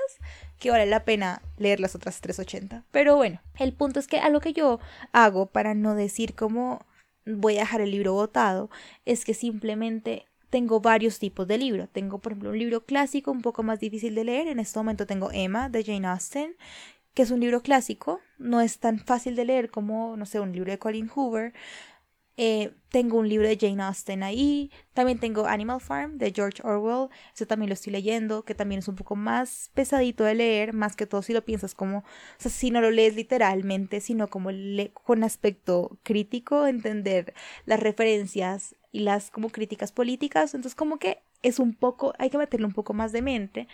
que 0.59 0.71
vale 0.71 0.87
la 0.87 1.05
pena 1.05 1.43
leer 1.59 1.81
las 1.81 1.95
otras 1.95 2.23
380. 2.23 2.87
Pero 2.91 3.17
bueno, 3.17 3.43
el 3.59 3.75
punto 3.75 4.01
es 4.01 4.07
que 4.07 4.19
algo 4.19 4.41
que 4.41 4.55
yo 4.55 4.81
hago 5.13 5.45
para 5.45 5.75
no 5.75 5.95
decir 5.95 6.35
cómo 6.35 6.81
voy 7.27 7.59
a 7.59 7.61
dejar 7.61 7.83
el 7.83 7.91
libro 7.91 8.15
botado 8.15 8.71
es 9.05 9.27
que 9.27 9.35
simplemente 9.35 10.25
tengo 10.49 10.81
varios 10.81 11.19
tipos 11.19 11.47
de 11.47 11.59
libros. 11.59 11.91
Tengo, 11.93 12.19
por 12.19 12.33
ejemplo, 12.33 12.49
un 12.53 12.59
libro 12.59 12.87
clásico 12.87 13.31
un 13.31 13.43
poco 13.43 13.63
más 13.63 13.81
difícil 13.81 14.15
de 14.15 14.25
leer. 14.25 14.49
En 14.49 14.61
este 14.61 14.79
momento 14.79 15.07
tengo 15.07 15.31
Emma 15.31 15.69
de 15.69 15.85
Jane 15.85 16.07
Austen, 16.07 16.57
que 17.13 17.21
es 17.21 17.31
un 17.31 17.41
libro 17.41 17.61
clásico. 17.61 18.21
No 18.39 18.63
es 18.63 18.79
tan 18.79 18.99
fácil 18.99 19.37
de 19.37 19.45
leer 19.45 19.71
como, 19.71 20.17
no 20.17 20.25
sé, 20.25 20.41
un 20.41 20.53
libro 20.53 20.71
de 20.71 20.79
Colin 20.79 21.11
Hoover. 21.15 21.53
Eh, 22.39 22.73
tengo 22.91 23.19
un 23.19 23.29
libro 23.29 23.49
de 23.49 23.57
Jane 23.59 23.83
Austen 23.83 24.23
ahí. 24.23 24.71
También 24.93 25.19
tengo 25.19 25.47
Animal 25.47 25.81
Farm 25.81 26.19
de 26.19 26.33
George 26.35 26.63
Orwell. 26.63 27.09
Eso 27.35 27.47
también 27.47 27.69
lo 27.69 27.75
estoy 27.75 27.93
leyendo, 27.93 28.45
que 28.45 28.55
también 28.55 28.81
es 28.81 28.89
un 28.89 28.97
poco 28.97 29.17
más 29.17 29.71
pesadito 29.75 30.25
de 30.25 30.35
leer, 30.35 30.73
más 30.73 30.97
que 30.97 31.07
todo 31.07 31.23
si 31.23 31.33
lo 31.33 31.45
piensas 31.45 31.75
como, 31.75 31.99
o 31.99 32.05
sea, 32.39 32.51
si 32.51 32.71
no 32.71 32.81
lo 32.81 32.91
lees 32.91 33.15
literalmente, 33.17 34.01
sino 34.01 34.29
como 34.29 34.51
con 35.05 35.25
aspecto 35.25 35.99
crítico, 36.03 36.67
entender 36.67 37.35
las 37.65 37.81
referencias 37.81 38.75
y 38.93 39.01
las 39.01 39.31
como 39.31 39.51
críticas 39.51 39.93
políticas. 39.93 40.55
Entonces 40.55 40.75
como 40.75 40.99
que 40.99 41.19
es 41.43 41.59
un 41.59 41.75
poco, 41.75 42.13
hay 42.19 42.31
que 42.31 42.39
meterle 42.39 42.67
un 42.67 42.73
poco 42.73 42.93
más 42.95 43.13
de 43.13 43.23
mente. 43.23 43.69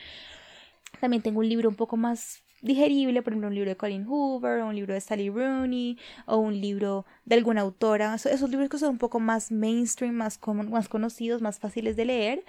También 1.01 1.23
tengo 1.23 1.41
un 1.41 1.49
libro 1.49 1.69
un 1.69 1.75
poco 1.77 1.97
más 1.97 2.42
digerible, 2.63 3.23
por 3.23 3.33
ejemplo, 3.33 3.49
un 3.49 3.55
libro 3.55 3.71
de 3.71 3.77
Colin 3.77 4.07
Hoover, 4.07 4.61
o 4.61 4.69
un 4.69 4.75
libro 4.75 4.95
de 4.95 5.01
Sally 5.01 5.29
Rooney, 5.29 5.99
o 6.27 6.39
un 6.39 6.61
libro 6.61 7.05
de 7.25 7.35
alguna 7.35 7.61
autora, 7.61 8.15
esos 8.15 8.49
libros 8.49 8.69
que 8.71 8.79
son 8.79 8.91
un 8.91 8.99
poco 8.99 9.21
más 9.21 9.53
mainstream, 9.53 10.15
más, 10.15 10.41
más 10.47 10.89
conocidos, 10.89 11.43
más 11.43 11.59
fáciles 11.59 11.97
de 11.97 12.05
leer, 12.07 12.45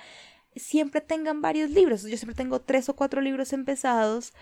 siempre 0.56 1.02
tengan 1.02 1.42
varios 1.42 1.72
libros. 1.72 2.04
Yo 2.04 2.18
siempre 2.18 2.36
tengo 2.36 2.62
tres 2.62 2.88
o 2.90 2.96
cuatro 2.96 3.22
libros 3.22 3.54
empezados, 3.54 4.34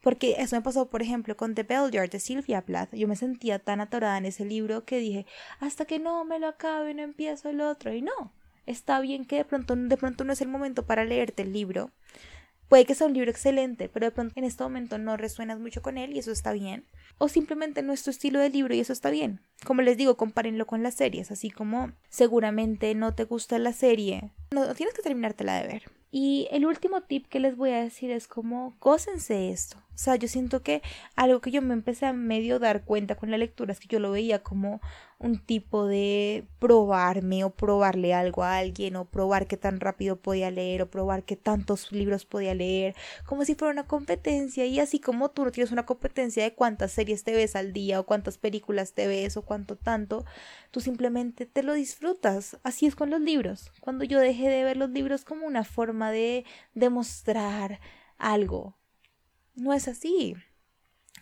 porque 0.00 0.36
eso 0.38 0.54
me 0.54 0.62
pasó, 0.62 0.88
por 0.88 1.02
ejemplo, 1.02 1.36
con 1.36 1.54
The 1.54 1.64
Bell 1.64 1.90
Jar 1.92 2.08
de 2.08 2.20
Sylvia 2.20 2.62
Plath. 2.62 2.94
Yo 2.94 3.08
me 3.08 3.16
sentía 3.16 3.58
tan 3.58 3.80
atorada 3.80 4.18
en 4.18 4.26
ese 4.26 4.44
libro 4.44 4.84
que 4.84 4.98
dije, 4.98 5.26
hasta 5.58 5.84
que 5.84 5.98
no 5.98 6.24
me 6.24 6.38
lo 6.38 6.46
acabe, 6.46 6.94
no 6.94 7.02
empiezo 7.02 7.48
el 7.48 7.60
otro. 7.60 7.92
Y 7.92 8.02
no, 8.02 8.32
está 8.66 9.00
bien 9.00 9.24
que 9.24 9.36
de 9.36 9.44
pronto, 9.44 9.74
de 9.74 9.96
pronto 9.96 10.22
no 10.22 10.32
es 10.32 10.40
el 10.40 10.48
momento 10.48 10.86
para 10.86 11.04
leerte 11.04 11.42
el 11.42 11.52
libro 11.52 11.90
Puede 12.68 12.84
que 12.84 12.94
sea 12.94 13.06
un 13.06 13.14
libro 13.14 13.30
excelente, 13.30 13.88
pero 13.88 14.06
de 14.06 14.12
pronto 14.12 14.32
en 14.36 14.44
este 14.44 14.62
momento 14.62 14.98
no 14.98 15.16
resuenas 15.16 15.60
mucho 15.60 15.82
con 15.82 15.98
él 15.98 16.14
y 16.14 16.18
eso 16.18 16.32
está 16.32 16.52
bien. 16.52 16.84
O 17.18 17.28
simplemente 17.28 17.82
no 17.82 17.92
es 17.92 18.02
tu 18.02 18.10
estilo 18.10 18.40
de 18.40 18.50
libro 18.50 18.74
y 18.74 18.80
eso 18.80 18.92
está 18.92 19.10
bien. 19.10 19.40
Como 19.64 19.82
les 19.82 19.96
digo, 19.96 20.16
compárenlo 20.16 20.66
con 20.66 20.82
las 20.82 20.94
series, 20.94 21.30
así 21.30 21.50
como 21.50 21.92
seguramente 22.08 22.94
no 22.94 23.14
te 23.14 23.24
gusta 23.24 23.58
la 23.58 23.72
serie, 23.72 24.32
no 24.50 24.74
tienes 24.74 24.94
que 24.94 25.02
terminártela 25.02 25.60
de 25.60 25.68
ver. 25.68 25.82
Y 26.10 26.48
el 26.50 26.66
último 26.66 27.02
tip 27.02 27.26
que 27.26 27.40
les 27.40 27.56
voy 27.56 27.70
a 27.70 27.82
decir 27.82 28.10
es 28.10 28.26
como 28.26 28.76
gócense 28.80 29.50
esto. 29.50 29.85
O 29.96 29.98
sea, 29.98 30.16
yo 30.16 30.28
siento 30.28 30.62
que 30.62 30.82
algo 31.16 31.40
que 31.40 31.50
yo 31.50 31.62
me 31.62 31.72
empecé 31.72 32.04
a 32.04 32.12
medio 32.12 32.58
dar 32.58 32.84
cuenta 32.84 33.14
con 33.14 33.30
la 33.30 33.38
lectura 33.38 33.72
es 33.72 33.80
que 33.80 33.88
yo 33.88 33.98
lo 33.98 34.10
veía 34.10 34.42
como 34.42 34.82
un 35.18 35.38
tipo 35.38 35.86
de 35.86 36.46
probarme 36.58 37.44
o 37.44 37.50
probarle 37.50 38.12
algo 38.12 38.44
a 38.44 38.58
alguien 38.58 38.96
o 38.96 39.06
probar 39.06 39.46
qué 39.46 39.56
tan 39.56 39.80
rápido 39.80 40.16
podía 40.16 40.50
leer 40.50 40.82
o 40.82 40.90
probar 40.90 41.24
qué 41.24 41.36
tantos 41.36 41.92
libros 41.92 42.26
podía 42.26 42.54
leer, 42.54 42.94
como 43.24 43.46
si 43.46 43.54
fuera 43.54 43.72
una 43.72 43.86
competencia 43.86 44.66
y 44.66 44.80
así 44.80 45.00
como 45.00 45.30
tú 45.30 45.46
no 45.46 45.50
tienes 45.50 45.72
una 45.72 45.86
competencia 45.86 46.42
de 46.42 46.52
cuántas 46.54 46.92
series 46.92 47.24
te 47.24 47.32
ves 47.32 47.56
al 47.56 47.72
día 47.72 47.98
o 47.98 48.04
cuántas 48.04 48.36
películas 48.36 48.92
te 48.92 49.06
ves 49.06 49.38
o 49.38 49.42
cuánto 49.42 49.76
tanto, 49.76 50.26
tú 50.70 50.80
simplemente 50.80 51.46
te 51.46 51.62
lo 51.62 51.72
disfrutas. 51.72 52.58
Así 52.62 52.84
es 52.86 52.94
con 52.94 53.08
los 53.08 53.20
libros. 53.22 53.72
Cuando 53.80 54.04
yo 54.04 54.20
dejé 54.20 54.50
de 54.50 54.62
ver 54.64 54.76
los 54.76 54.90
libros 54.90 55.24
como 55.24 55.46
una 55.46 55.64
forma 55.64 56.10
de 56.10 56.44
demostrar 56.74 57.80
algo, 58.18 58.75
no 59.56 59.72
es 59.72 59.88
así 59.88 60.36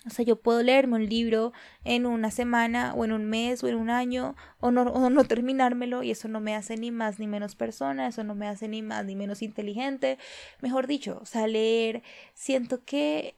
O 0.07 0.11
sea, 0.11 0.25
yo 0.25 0.37
puedo 0.37 0.63
leerme 0.63 0.97
un 0.97 1.09
libro 1.09 1.53
en 1.85 2.07
una 2.07 2.31
semana 2.31 2.95
o 2.95 3.05
en 3.05 3.13
un 3.13 3.25
mes 3.25 3.65
o 3.65 3.69
en 3.69 3.77
un 3.77 3.91
año 3.91 4.37
o 4.61 4.71
no, 4.71 4.83
o 4.83 5.11
no 5.11 5.25
terminármelo 5.35 6.03
y 6.03 6.11
eso 6.11 6.29
no 6.29 6.41
me 6.41 6.55
hace 6.55 6.77
ni 6.77 6.91
más 6.91 7.19
ni 7.19 7.27
menos 7.27 7.57
persona, 7.57 8.09
eso 8.09 8.25
no 8.25 8.35
me 8.35 8.49
hace 8.49 8.69
ni 8.69 8.83
más 8.83 9.05
ni 9.05 9.17
menos 9.17 9.43
inteligente. 9.43 10.19
Mejor 10.61 10.87
dicho, 10.87 11.19
o 11.23 11.27
sea, 11.27 11.47
leer, 11.47 12.03
siento 12.35 12.85
que 12.85 13.37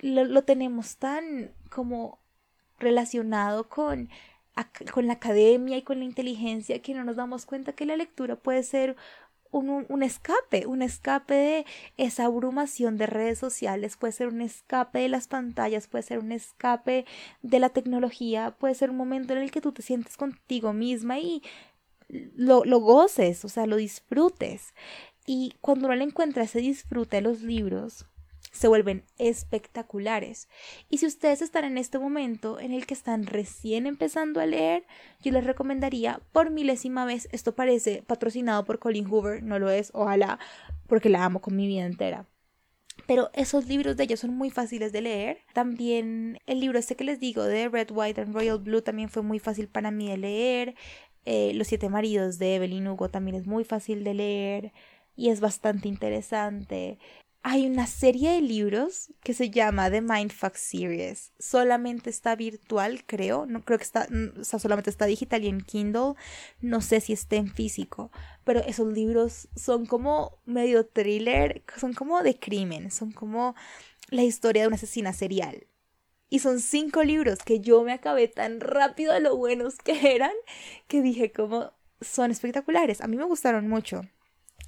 lo, 0.00 0.24
lo 0.24 0.42
tenemos 0.44 0.96
tan 0.98 1.52
como 1.70 2.20
relacionado 2.78 3.68
con, 3.68 4.10
con 4.92 5.06
la 5.06 5.14
academia 5.14 5.76
y 5.76 5.82
con 5.82 5.98
la 5.98 6.04
inteligencia 6.04 6.80
que 6.82 6.94
no 6.94 7.04
nos 7.04 7.16
damos 7.16 7.46
cuenta 7.46 7.72
que 7.72 7.86
la 7.86 7.96
lectura 7.96 8.36
puede 8.36 8.62
ser 8.62 8.96
un, 9.58 10.02
escape, 10.02 10.66
un 10.66 10.82
escape 10.82 11.34
de 11.34 11.66
esa 11.96 12.26
abrumación 12.26 12.96
de 12.96 13.06
redes 13.06 13.38
sociales, 13.38 13.96
puede 13.96 14.12
ser 14.12 14.28
un 14.28 14.40
escape 14.40 15.00
de 15.00 15.08
las 15.08 15.28
pantallas, 15.28 15.86
puede 15.86 16.02
ser 16.02 16.18
un 16.18 16.32
escape 16.32 17.04
de 17.42 17.58
la 17.58 17.68
tecnología, 17.68 18.56
puede 18.58 18.74
ser 18.74 18.90
un 18.90 18.96
momento 18.96 19.32
en 19.32 19.40
el 19.40 19.50
que 19.50 19.60
tú 19.60 19.72
te 19.72 19.82
sientes 19.82 20.16
contigo 20.16 20.72
misma 20.72 21.18
y 21.18 21.42
lo, 22.08 22.64
lo 22.64 22.80
goces, 22.80 23.44
o 23.44 23.48
sea, 23.48 23.66
lo 23.66 23.76
disfrutes. 23.76 24.74
Y 25.26 25.54
cuando 25.60 25.86
uno 25.86 25.96
le 25.96 26.04
encuentra 26.04 26.44
ese 26.44 26.58
disfrute 26.58 27.16
de 27.16 27.22
los 27.22 27.42
libros, 27.42 28.06
se 28.54 28.68
vuelven 28.68 29.04
espectaculares. 29.18 30.48
Y 30.88 30.98
si 30.98 31.06
ustedes 31.06 31.42
están 31.42 31.64
en 31.64 31.76
este 31.76 31.98
momento 31.98 32.60
en 32.60 32.72
el 32.72 32.86
que 32.86 32.94
están 32.94 33.26
recién 33.26 33.86
empezando 33.86 34.40
a 34.40 34.46
leer, 34.46 34.86
yo 35.20 35.32
les 35.32 35.44
recomendaría 35.44 36.20
por 36.32 36.50
milésima 36.50 37.04
vez, 37.04 37.28
esto 37.32 37.54
parece 37.54 38.02
patrocinado 38.06 38.64
por 38.64 38.78
Colin 38.78 39.06
Hoover, 39.06 39.42
no 39.42 39.58
lo 39.58 39.70
es, 39.70 39.90
ojalá, 39.92 40.38
porque 40.86 41.08
la 41.08 41.24
amo 41.24 41.40
con 41.40 41.56
mi 41.56 41.66
vida 41.66 41.84
entera. 41.84 42.26
Pero 43.08 43.28
esos 43.34 43.66
libros 43.66 43.96
de 43.96 44.04
ellos 44.04 44.20
son 44.20 44.36
muy 44.36 44.50
fáciles 44.50 44.92
de 44.92 45.00
leer. 45.00 45.38
También 45.52 46.38
el 46.46 46.60
libro 46.60 46.78
este 46.78 46.94
que 46.94 47.02
les 47.02 47.18
digo 47.18 47.42
de 47.42 47.68
Red, 47.68 47.90
White 47.90 48.20
and 48.20 48.34
Royal 48.34 48.58
Blue 48.58 48.82
también 48.82 49.08
fue 49.08 49.22
muy 49.22 49.40
fácil 49.40 49.66
para 49.66 49.90
mí 49.90 50.08
de 50.08 50.16
leer. 50.16 50.74
Eh, 51.24 51.52
Los 51.54 51.66
siete 51.66 51.88
maridos 51.88 52.38
de 52.38 52.54
Evelyn 52.54 52.86
Hugo 52.86 53.08
también 53.08 53.34
es 53.34 53.46
muy 53.46 53.64
fácil 53.64 54.04
de 54.04 54.14
leer 54.14 54.72
y 55.16 55.30
es 55.30 55.40
bastante 55.40 55.88
interesante 55.88 56.98
hay 57.46 57.66
una 57.66 57.86
serie 57.86 58.30
de 58.30 58.40
libros 58.40 59.12
que 59.22 59.34
se 59.34 59.50
llama 59.50 59.90
The 59.90 60.00
Mindfuck 60.00 60.54
Series. 60.54 61.30
Solamente 61.38 62.08
está 62.08 62.36
virtual, 62.36 63.04
creo. 63.04 63.44
No 63.44 63.62
creo 63.62 63.76
que 63.76 63.84
está, 63.84 64.06
mm, 64.08 64.40
o 64.40 64.58
solamente 64.58 64.88
está 64.88 65.04
digital 65.04 65.44
y 65.44 65.48
en 65.48 65.60
Kindle. 65.60 66.14
No 66.62 66.80
sé 66.80 67.02
si 67.02 67.12
está 67.12 67.36
en 67.36 67.52
físico. 67.52 68.10
Pero 68.44 68.60
esos 68.60 68.90
libros 68.90 69.48
son 69.56 69.84
como 69.84 70.38
medio 70.46 70.86
thriller, 70.86 71.62
son 71.76 71.92
como 71.92 72.22
de 72.22 72.38
crimen, 72.38 72.90
son 72.90 73.12
como 73.12 73.54
la 74.08 74.22
historia 74.22 74.62
de 74.62 74.68
una 74.68 74.76
asesina 74.76 75.12
serial. 75.12 75.66
Y 76.30 76.38
son 76.38 76.60
cinco 76.60 77.04
libros 77.04 77.40
que 77.44 77.60
yo 77.60 77.84
me 77.84 77.92
acabé 77.92 78.26
tan 78.26 78.58
rápido 78.60 79.12
de 79.12 79.20
lo 79.20 79.36
buenos 79.36 79.76
que 79.76 80.14
eran 80.14 80.32
que 80.88 81.02
dije 81.02 81.30
como 81.30 81.72
son 82.00 82.30
espectaculares. 82.30 83.02
A 83.02 83.06
mí 83.06 83.18
me 83.18 83.24
gustaron 83.24 83.68
mucho. 83.68 84.00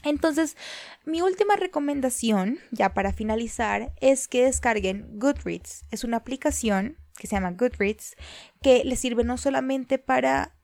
Entonces, 0.04 0.56
mi 1.04 1.22
última 1.22 1.56
recomendación, 1.56 2.58
ya 2.70 2.94
para 2.94 3.12
finalizar, 3.12 3.92
es 4.00 4.28
que 4.28 4.44
descarguen 4.44 5.18
Goodreads. 5.18 5.84
Es 5.90 6.04
una 6.04 6.18
aplicación 6.18 6.96
que 7.16 7.26
se 7.26 7.36
llama 7.36 7.52
Goodreads 7.52 8.14
que 8.62 8.84
les 8.84 9.00
sirve 9.00 9.24
no 9.24 9.36
solamente 9.36 9.98
para 9.98 10.54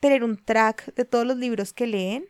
tener 0.00 0.24
un 0.24 0.42
track 0.42 0.94
de 0.94 1.04
todos 1.04 1.26
los 1.26 1.36
libros 1.36 1.72
que 1.72 1.86
leen, 1.86 2.26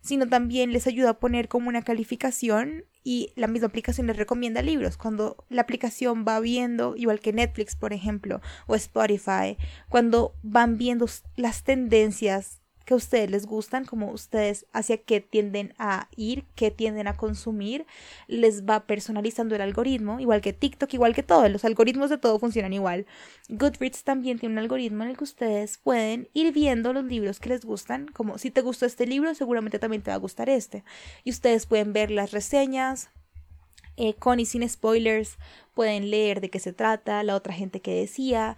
sino 0.00 0.28
también 0.28 0.72
les 0.72 0.86
ayuda 0.86 1.10
a 1.10 1.18
poner 1.18 1.48
como 1.48 1.68
una 1.68 1.82
calificación 1.82 2.84
y 3.02 3.32
la 3.36 3.46
misma 3.46 3.68
aplicación 3.68 4.06
les 4.06 4.16
recomienda 4.16 4.62
libros. 4.62 4.96
Cuando 4.96 5.44
la 5.48 5.62
aplicación 5.62 6.24
va 6.26 6.40
viendo, 6.40 6.94
igual 6.96 7.20
que 7.20 7.32
Netflix, 7.32 7.76
por 7.76 7.92
ejemplo, 7.92 8.40
o 8.66 8.74
Spotify, 8.74 9.56
cuando 9.88 10.34
van 10.42 10.78
viendo 10.78 11.06
las 11.36 11.64
tendencias 11.64 12.60
que 12.84 12.94
a 12.94 12.96
ustedes 12.96 13.30
les 13.30 13.46
gustan, 13.46 13.84
como 13.84 14.10
ustedes 14.10 14.66
hacia 14.72 14.98
qué 14.98 15.20
tienden 15.20 15.74
a 15.78 16.08
ir, 16.16 16.44
qué 16.54 16.70
tienden 16.70 17.08
a 17.08 17.16
consumir, 17.16 17.86
les 18.26 18.64
va 18.64 18.86
personalizando 18.86 19.54
el 19.54 19.60
algoritmo, 19.60 20.20
igual 20.20 20.40
que 20.40 20.52
TikTok, 20.52 20.92
igual 20.94 21.14
que 21.14 21.22
todo, 21.22 21.48
los 21.48 21.64
algoritmos 21.64 22.10
de 22.10 22.18
todo 22.18 22.38
funcionan 22.38 22.72
igual. 22.72 23.06
Goodreads 23.48 24.04
también 24.04 24.38
tiene 24.38 24.54
un 24.54 24.58
algoritmo 24.58 25.04
en 25.04 25.10
el 25.10 25.16
que 25.16 25.24
ustedes 25.24 25.78
pueden 25.78 26.28
ir 26.34 26.52
viendo 26.52 26.92
los 26.92 27.04
libros 27.04 27.40
que 27.40 27.50
les 27.50 27.64
gustan, 27.64 28.06
como 28.08 28.38
si 28.38 28.50
te 28.50 28.60
gustó 28.60 28.86
este 28.86 29.06
libro, 29.06 29.34
seguramente 29.34 29.78
también 29.78 30.02
te 30.02 30.10
va 30.10 30.16
a 30.16 30.18
gustar 30.18 30.48
este. 30.48 30.84
Y 31.24 31.30
ustedes 31.30 31.66
pueden 31.66 31.92
ver 31.92 32.10
las 32.10 32.32
reseñas, 32.32 33.10
eh, 33.96 34.14
con 34.14 34.40
y 34.40 34.46
sin 34.46 34.68
spoilers, 34.68 35.38
pueden 35.72 36.10
leer 36.10 36.40
de 36.40 36.50
qué 36.50 36.58
se 36.58 36.72
trata, 36.72 37.22
la 37.22 37.36
otra 37.36 37.54
gente 37.54 37.80
que 37.80 37.94
decía, 37.94 38.56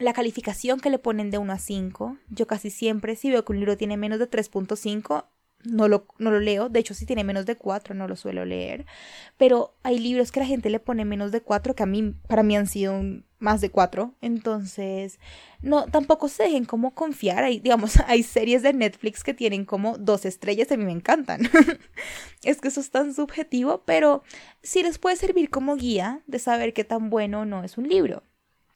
la 0.00 0.14
calificación 0.14 0.80
que 0.80 0.90
le 0.90 0.98
ponen 0.98 1.30
de 1.30 1.38
1 1.38 1.52
a 1.52 1.58
5, 1.58 2.16
yo 2.30 2.46
casi 2.46 2.70
siempre, 2.70 3.16
si 3.16 3.30
veo 3.30 3.44
que 3.44 3.52
un 3.52 3.60
libro 3.60 3.76
tiene 3.76 3.96
menos 3.96 4.18
de 4.18 4.28
3.5, 4.28 5.26
no 5.64 5.88
lo, 5.88 6.06
no 6.18 6.30
lo 6.30 6.40
leo. 6.40 6.70
De 6.70 6.80
hecho, 6.80 6.94
si 6.94 7.04
tiene 7.04 7.22
menos 7.22 7.44
de 7.44 7.56
4, 7.56 7.94
no 7.94 8.08
lo 8.08 8.16
suelo 8.16 8.44
leer. 8.46 8.86
Pero 9.36 9.74
hay 9.82 9.98
libros 9.98 10.32
que 10.32 10.40
la 10.40 10.46
gente 10.46 10.70
le 10.70 10.80
pone 10.80 11.04
menos 11.04 11.32
de 11.32 11.42
4, 11.42 11.74
que 11.74 11.82
a 11.82 11.86
mí, 11.86 12.14
para 12.28 12.42
mí 12.42 12.56
han 12.56 12.66
sido 12.66 13.02
más 13.38 13.60
de 13.60 13.70
4. 13.70 14.14
Entonces, 14.22 15.18
no, 15.60 15.84
tampoco 15.84 16.28
se 16.28 16.44
dejen 16.44 16.64
como 16.64 16.94
confiar. 16.94 17.44
Hay, 17.44 17.60
digamos, 17.60 17.98
hay 18.06 18.22
series 18.22 18.62
de 18.62 18.72
Netflix 18.72 19.22
que 19.22 19.34
tienen 19.34 19.66
como 19.66 19.98
dos 19.98 20.24
estrellas, 20.24 20.72
a 20.72 20.78
mí 20.78 20.84
me 20.84 20.92
encantan. 20.92 21.42
es 22.42 22.60
que 22.62 22.68
eso 22.68 22.80
es 22.80 22.90
tan 22.90 23.12
subjetivo, 23.12 23.82
pero 23.84 24.22
sí 24.62 24.82
les 24.82 24.98
puede 24.98 25.16
servir 25.16 25.50
como 25.50 25.76
guía 25.76 26.22
de 26.26 26.38
saber 26.38 26.72
qué 26.72 26.84
tan 26.84 27.10
bueno 27.10 27.40
o 27.40 27.44
no 27.44 27.64
es 27.64 27.76
un 27.76 27.86
libro. 27.86 28.22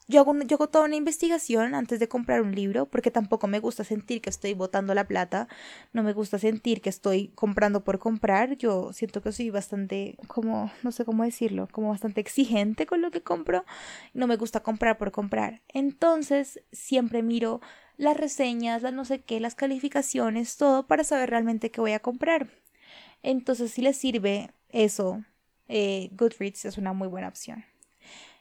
Yo 0.07 0.21
hago, 0.21 0.39
yo 0.43 0.57
hago 0.57 0.69
toda 0.69 0.85
una 0.85 0.97
investigación 0.97 1.75
antes 1.75 1.99
de 1.99 2.09
comprar 2.09 2.43
un 2.43 2.55
libro 2.55 2.85
porque 2.85 3.11
tampoco 3.11 3.47
me 3.47 3.59
gusta 3.59 3.85
sentir 3.85 4.21
que 4.21 4.29
estoy 4.29 4.53
botando 4.53 4.95
la 4.95 5.09
plata, 5.09 5.49
no 5.95 6.03
me 6.03 6.13
gusta 6.13 6.39
sentir 6.39 6.83
que 6.83 6.91
estoy 6.91 7.29
comprando 7.35 7.85
por 7.85 7.99
comprar, 7.99 8.57
yo 8.59 8.93
siento 8.93 9.23
que 9.23 9.33
soy 9.33 9.49
bastante 9.49 10.19
como, 10.27 10.71
no 10.83 10.93
sé 10.93 11.07
cómo 11.07 11.25
decirlo, 11.25 11.69
como 11.73 11.89
bastante 11.89 12.21
exigente 12.21 12.85
con 12.85 13.01
lo 13.01 13.11
que 13.11 13.23
compro, 13.23 13.65
no 14.13 14.27
me 14.27 14.37
gusta 14.37 14.61
comprar 14.61 14.99
por 14.99 15.11
comprar. 15.11 15.63
Entonces 15.69 16.61
siempre 16.71 17.23
miro 17.23 17.63
las 17.97 18.17
reseñas, 18.17 18.83
las 18.83 18.93
no 18.93 19.07
sé 19.07 19.23
qué, 19.23 19.41
las 19.41 19.55
calificaciones, 19.55 20.59
todo 20.59 20.87
para 20.87 21.05
saber 21.05 21.31
realmente 21.31 21.71
qué 21.71 21.81
voy 21.81 21.93
a 21.93 22.01
comprar. 22.01 22.51
Entonces 23.23 23.73
si 23.73 23.81
les 23.81 23.97
sirve 23.97 24.51
eso, 24.69 25.25
eh, 25.69 26.11
Goodreads 26.13 26.67
es 26.67 26.77
una 26.77 26.93
muy 26.93 27.09
buena 27.09 27.29
opción. 27.29 27.65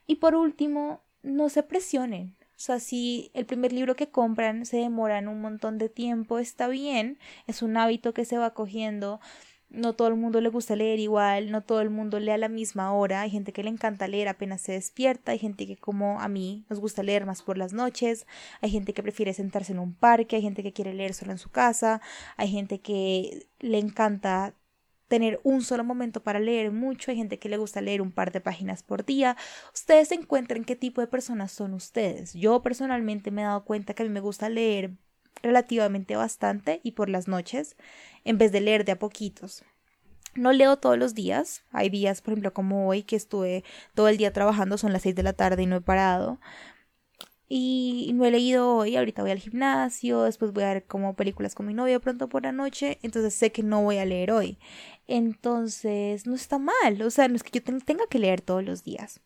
Y 0.07 0.15
por 0.15 0.35
último, 0.35 1.01
no 1.23 1.49
se 1.49 1.63
presionen. 1.63 2.35
O 2.55 2.65
sea, 2.65 2.79
si 2.79 3.31
el 3.33 3.45
primer 3.45 3.73
libro 3.73 3.95
que 3.95 4.09
compran 4.09 4.65
se 4.65 4.77
demoran 4.77 5.27
un 5.27 5.41
montón 5.41 5.77
de 5.77 5.89
tiempo, 5.89 6.39
está 6.39 6.67
bien, 6.67 7.17
es 7.47 7.61
un 7.61 7.75
hábito 7.77 8.13
que 8.13 8.25
se 8.25 8.37
va 8.37 8.53
cogiendo. 8.53 9.19
No 9.69 9.93
todo 9.93 10.07
el 10.07 10.15
mundo 10.15 10.39
le 10.39 10.49
gusta 10.49 10.75
leer 10.75 10.99
igual, 10.99 11.49
no 11.49 11.61
todo 11.63 11.81
el 11.81 11.89
mundo 11.89 12.19
lee 12.19 12.29
a 12.29 12.37
la 12.37 12.47
misma 12.47 12.93
hora. 12.93 13.21
Hay 13.21 13.31
gente 13.31 13.53
que 13.53 13.63
le 13.63 13.69
encanta 13.71 14.07
leer 14.07 14.27
apenas 14.27 14.61
se 14.61 14.73
despierta, 14.73 15.31
hay 15.31 15.39
gente 15.39 15.65
que 15.65 15.77
como 15.77 16.21
a 16.21 16.27
mí 16.27 16.63
nos 16.69 16.79
gusta 16.79 17.01
leer 17.01 17.25
más 17.25 17.41
por 17.41 17.57
las 17.57 17.73
noches, 17.73 18.27
hay 18.61 18.69
gente 18.69 18.93
que 18.93 19.01
prefiere 19.01 19.33
sentarse 19.33 19.73
en 19.73 19.79
un 19.79 19.95
parque, 19.95 20.35
hay 20.35 20.43
gente 20.43 20.61
que 20.61 20.73
quiere 20.73 20.93
leer 20.93 21.15
solo 21.15 21.31
en 21.31 21.39
su 21.39 21.49
casa, 21.49 22.01
hay 22.37 22.49
gente 22.49 22.81
que 22.81 23.47
le 23.59 23.79
encanta 23.79 24.53
tener 25.13 25.39
un 25.43 25.61
solo 25.61 25.83
momento 25.83 26.23
para 26.23 26.39
leer 26.39 26.71
mucho, 26.71 27.11
hay 27.11 27.17
gente 27.17 27.37
que 27.37 27.47
le 27.47 27.57
gusta 27.57 27.81
leer 27.81 28.01
un 28.01 28.11
par 28.11 28.31
de 28.31 28.41
páginas 28.41 28.81
por 28.81 29.05
día. 29.05 29.37
Ustedes 29.71 30.11
encuentren 30.11 30.63
qué 30.63 30.75
tipo 30.75 31.01
de 31.01 31.07
personas 31.07 31.51
son 31.51 31.75
ustedes. 31.75 32.33
Yo 32.33 32.63
personalmente 32.63 33.29
me 33.29 33.43
he 33.43 33.45
dado 33.45 33.63
cuenta 33.63 33.93
que 33.93 34.01
a 34.01 34.07
mí 34.07 34.11
me 34.11 34.21
gusta 34.21 34.49
leer 34.49 34.95
relativamente 35.43 36.15
bastante 36.15 36.81
y 36.81 36.93
por 36.93 37.09
las 37.09 37.27
noches 37.27 37.75
en 38.23 38.39
vez 38.39 38.51
de 38.51 38.61
leer 38.61 38.85
de 38.85 38.93
a 38.93 38.97
poquitos. 38.97 39.63
No 40.33 40.51
leo 40.51 40.77
todos 40.77 40.97
los 40.97 41.13
días. 41.13 41.63
Hay 41.71 41.89
días, 41.89 42.23
por 42.23 42.31
ejemplo, 42.31 42.51
como 42.51 42.87
hoy, 42.87 43.03
que 43.03 43.15
estuve 43.15 43.63
todo 43.93 44.07
el 44.07 44.17
día 44.17 44.33
trabajando, 44.33 44.79
son 44.79 44.93
las 44.93 45.03
seis 45.03 45.13
de 45.13 45.21
la 45.21 45.33
tarde 45.33 45.61
y 45.61 45.67
no 45.67 45.75
he 45.75 45.81
parado 45.81 46.39
y 47.55 48.11
no 48.13 48.25
he 48.25 48.31
leído 48.31 48.77
hoy, 48.77 48.95
ahorita 48.95 49.21
voy 49.21 49.29
al 49.29 49.37
gimnasio, 49.37 50.23
después 50.23 50.53
voy 50.53 50.63
a 50.63 50.73
ver 50.73 50.85
como 50.87 51.15
películas 51.15 51.53
con 51.53 51.67
mi 51.67 51.75
novio 51.75 52.01
pronto 52.01 52.27
por 52.27 52.41
la 52.41 52.51
noche, 52.51 52.97
entonces 53.03 53.35
sé 53.35 53.51
que 53.51 53.61
no 53.61 53.83
voy 53.83 53.99
a 53.99 54.05
leer 54.05 54.31
hoy. 54.31 54.57
Entonces, 55.05 56.25
no 56.25 56.33
está 56.33 56.57
mal, 56.57 56.99
o 57.03 57.11
sea, 57.11 57.27
no 57.27 57.35
es 57.35 57.43
que 57.43 57.59
yo 57.59 57.63
tenga 57.63 58.07
que 58.07 58.17
leer 58.17 58.41
todos 58.41 58.63
los 58.63 58.83
días. 58.83 59.21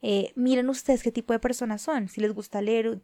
Eh, 0.00 0.32
miren 0.36 0.68
ustedes 0.68 1.02
qué 1.02 1.10
tipo 1.10 1.32
de 1.32 1.40
personas 1.40 1.82
son, 1.82 2.08
si 2.08 2.20
les 2.20 2.32
gusta 2.32 2.62
leer, 2.62 3.00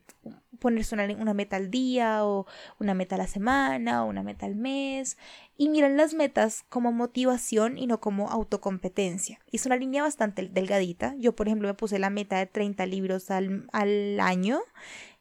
ponerse 0.60 0.94
una, 0.94 1.34
meta 1.34 1.56
al 1.56 1.70
día 1.70 2.24
o 2.24 2.46
una 2.78 2.94
meta 2.94 3.16
a 3.16 3.18
la 3.18 3.26
semana 3.26 4.04
o 4.04 4.08
una 4.08 4.22
meta 4.22 4.46
al 4.46 4.54
mes 4.54 5.18
y 5.56 5.68
miren 5.68 5.96
las 5.96 6.14
metas 6.14 6.64
como 6.68 6.92
motivación 6.92 7.78
y 7.78 7.86
no 7.86 8.00
como 8.00 8.30
autocompetencia. 8.30 9.40
Es 9.52 9.66
una 9.66 9.76
línea 9.76 10.02
bastante 10.02 10.48
delgadita. 10.48 11.14
Yo, 11.18 11.34
por 11.34 11.48
ejemplo, 11.48 11.68
me 11.68 11.74
puse 11.74 11.98
la 11.98 12.10
meta 12.10 12.38
de 12.38 12.46
30 12.46 12.86
libros 12.86 13.30
al, 13.30 13.66
al 13.72 14.20
año 14.20 14.60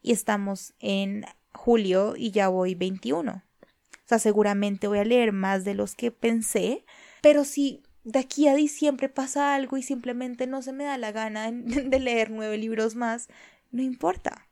y 0.01 0.12
estamos 0.12 0.73
en 0.79 1.25
julio 1.53 2.13
y 2.15 2.31
ya 2.31 2.49
voy 2.49 2.75
21. 2.75 3.31
O 3.31 4.05
sea, 4.05 4.19
seguramente 4.19 4.88
voy 4.88 4.99
a 4.99 5.05
leer 5.05 5.31
más 5.31 5.63
de 5.65 5.75
los 5.75 5.95
que 5.95 6.12
pensé, 6.12 6.86
pero 7.21 7.45
si 7.45 7.82
de 8.03 8.19
aquí 8.19 8.47
a 8.47 8.55
diciembre 8.55 9.09
pasa 9.09 9.55
algo 9.55 9.77
y 9.77 9.83
simplemente 9.83 10.47
no 10.47 10.61
se 10.61 10.73
me 10.73 10.83
da 10.83 10.97
la 10.97 11.11
gana 11.11 11.51
de 11.51 11.99
leer 11.99 12.31
nueve 12.31 12.57
libros 12.57 12.95
más, 12.95 13.29
no 13.71 13.81
importa. 13.81 14.47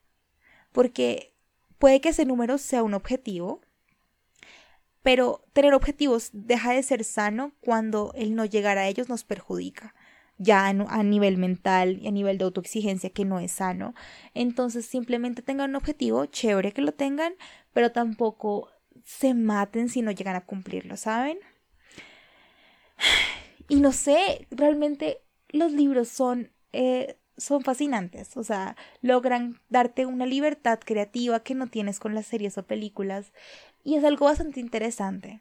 Porque 0.72 1.34
puede 1.78 2.02
que 2.02 2.10
ese 2.10 2.26
número 2.26 2.58
sea 2.58 2.84
un 2.84 2.94
objetivo, 2.94 3.62
pero 5.04 5.44
tener 5.54 5.74
objetivos 5.74 6.30
deja 6.34 6.74
de 6.74 6.84
ser 6.84 7.04
sano 7.04 7.54
cuando 7.60 8.14
el 8.16 8.36
no 8.36 8.46
llegar 8.46 8.78
a 8.78 8.88
ellos 8.88 9.10
nos 9.10 9.24
perjudica 9.24 9.94
ya 10.42 10.66
a 10.66 11.04
nivel 11.04 11.38
mental 11.38 12.00
y 12.02 12.08
a 12.08 12.12
nivel 12.12 12.40
de 12.40 12.46
autoexigencia 12.46 13.12
que 13.12 13.26
no 13.26 13.40
es 13.40 13.52
sano. 13.52 13.94
Entonces 14.34 14.88
simplemente 14.88 15.44
tengan 15.44 15.70
un 15.70 15.76
objetivo, 15.76 16.26
chévere 16.26 16.72
que 16.72 16.82
lo 16.82 16.94
tengan, 16.94 17.34
pero 17.74 17.92
tampoco 17.92 18.72
se 19.06 19.36
maten 19.36 19.88
si 19.88 20.02
no 20.02 20.10
llegan 20.10 20.36
a 20.36 20.46
cumplirlo, 20.46 20.98
¿saben? 20.98 21.38
Y 23.72 23.78
no 23.78 23.94
sé, 23.94 24.50
realmente 24.52 25.22
los 25.48 25.72
libros 25.72 26.10
son, 26.10 26.52
eh, 26.74 27.16
son 27.38 27.64
fascinantes, 27.64 28.36
o 28.36 28.44
sea, 28.44 28.76
logran 29.02 29.62
darte 29.70 30.06
una 30.06 30.26
libertad 30.26 30.78
creativa 30.84 31.40
que 31.40 31.56
no 31.56 31.68
tienes 31.68 31.98
con 31.98 32.14
las 32.14 32.26
series 32.26 32.58
o 32.58 32.64
películas 32.64 33.32
y 33.86 33.96
es 33.96 34.04
algo 34.04 34.26
bastante 34.26 34.60
interesante. 34.60 35.40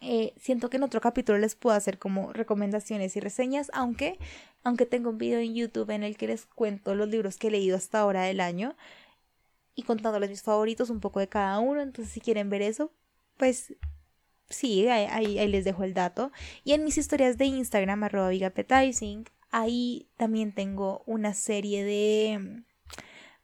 Eh, 0.00 0.34
siento 0.40 0.70
que 0.70 0.78
en 0.78 0.82
otro 0.82 1.00
capítulo 1.00 1.38
les 1.38 1.54
puedo 1.54 1.76
hacer 1.76 2.00
como 2.00 2.32
recomendaciones 2.32 3.14
y 3.14 3.20
reseñas, 3.20 3.70
aunque, 3.74 4.18
aunque 4.64 4.84
tengo 4.84 5.10
un 5.10 5.18
video 5.18 5.38
en 5.38 5.54
YouTube 5.54 5.90
en 5.90 6.02
el 6.02 6.16
que 6.16 6.26
les 6.26 6.46
cuento 6.46 6.96
los 6.96 7.08
libros 7.08 7.36
que 7.36 7.46
he 7.46 7.52
leído 7.52 7.76
hasta 7.76 8.00
ahora 8.00 8.22
del 8.22 8.40
año 8.40 8.74
y 9.76 9.84
contándoles 9.84 10.30
mis 10.30 10.42
favoritos, 10.42 10.90
un 10.90 10.98
poco 10.98 11.20
de 11.20 11.28
cada 11.28 11.60
uno, 11.60 11.80
entonces 11.80 12.12
si 12.12 12.20
quieren 12.20 12.50
ver 12.50 12.62
eso, 12.62 12.92
pues 13.36 13.76
sí, 14.50 14.86
ahí, 14.88 15.06
ahí, 15.38 15.48
les 15.48 15.64
dejo 15.64 15.84
el 15.84 15.94
dato. 15.94 16.32
Y 16.64 16.72
en 16.72 16.84
mis 16.84 16.98
historias 16.98 17.38
de 17.38 17.46
Instagram, 17.46 18.04
arroba 18.04 18.28
vigapetising, 18.28 19.24
ahí 19.50 20.08
también 20.16 20.54
tengo 20.54 21.02
una 21.06 21.34
serie 21.34 21.84
de... 21.84 22.64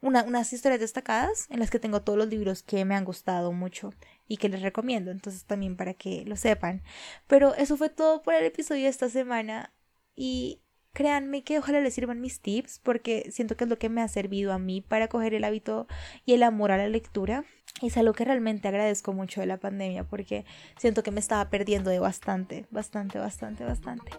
Una, 0.02 0.24
unas 0.24 0.52
historias 0.52 0.80
destacadas 0.80 1.46
en 1.50 1.58
las 1.58 1.70
que 1.70 1.78
tengo 1.78 2.02
todos 2.02 2.18
los 2.18 2.28
libros 2.28 2.62
que 2.62 2.84
me 2.84 2.94
han 2.94 3.04
gustado 3.04 3.50
mucho 3.52 3.94
y 4.28 4.36
que 4.36 4.50
les 4.50 4.60
recomiendo, 4.60 5.10
entonces 5.10 5.46
también 5.46 5.74
para 5.76 5.94
que 5.94 6.24
lo 6.26 6.36
sepan. 6.36 6.82
Pero 7.26 7.54
eso 7.54 7.76
fue 7.78 7.88
todo 7.88 8.22
por 8.22 8.34
el 8.34 8.44
episodio 8.44 8.84
de 8.84 8.90
esta 8.90 9.08
semana 9.08 9.72
y 10.14 10.60
créanme 10.96 11.44
que 11.44 11.58
ojalá 11.58 11.82
les 11.82 11.92
sirvan 11.92 12.22
mis 12.22 12.40
tips 12.40 12.80
porque 12.82 13.28
siento 13.30 13.54
que 13.54 13.64
es 13.64 13.70
lo 13.70 13.78
que 13.78 13.90
me 13.90 14.00
ha 14.00 14.08
servido 14.08 14.54
a 14.54 14.58
mí 14.58 14.80
para 14.80 15.08
coger 15.08 15.34
el 15.34 15.44
hábito 15.44 15.86
y 16.24 16.32
el 16.32 16.42
amor 16.42 16.72
a 16.72 16.78
la 16.78 16.88
lectura 16.88 17.44
es 17.82 17.98
algo 17.98 18.14
que 18.14 18.24
realmente 18.24 18.66
agradezco 18.66 19.12
mucho 19.12 19.42
de 19.42 19.46
la 19.46 19.58
pandemia 19.58 20.04
porque 20.04 20.46
siento 20.78 21.02
que 21.02 21.10
me 21.10 21.20
estaba 21.20 21.50
perdiendo 21.50 21.90
de 21.90 21.98
bastante, 21.98 22.64
bastante, 22.70 23.18
bastante, 23.18 23.62
bastante. 23.64 24.12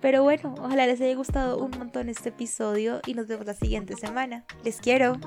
Pero 0.00 0.22
bueno, 0.22 0.54
ojalá 0.56 0.86
les 0.86 0.98
haya 1.02 1.14
gustado 1.14 1.58
un 1.58 1.72
montón 1.72 2.08
este 2.08 2.30
episodio 2.30 3.02
y 3.06 3.12
nos 3.12 3.26
vemos 3.26 3.44
la 3.44 3.52
siguiente 3.52 3.94
semana. 3.94 4.46
Les 4.64 4.80
quiero. 4.80 5.18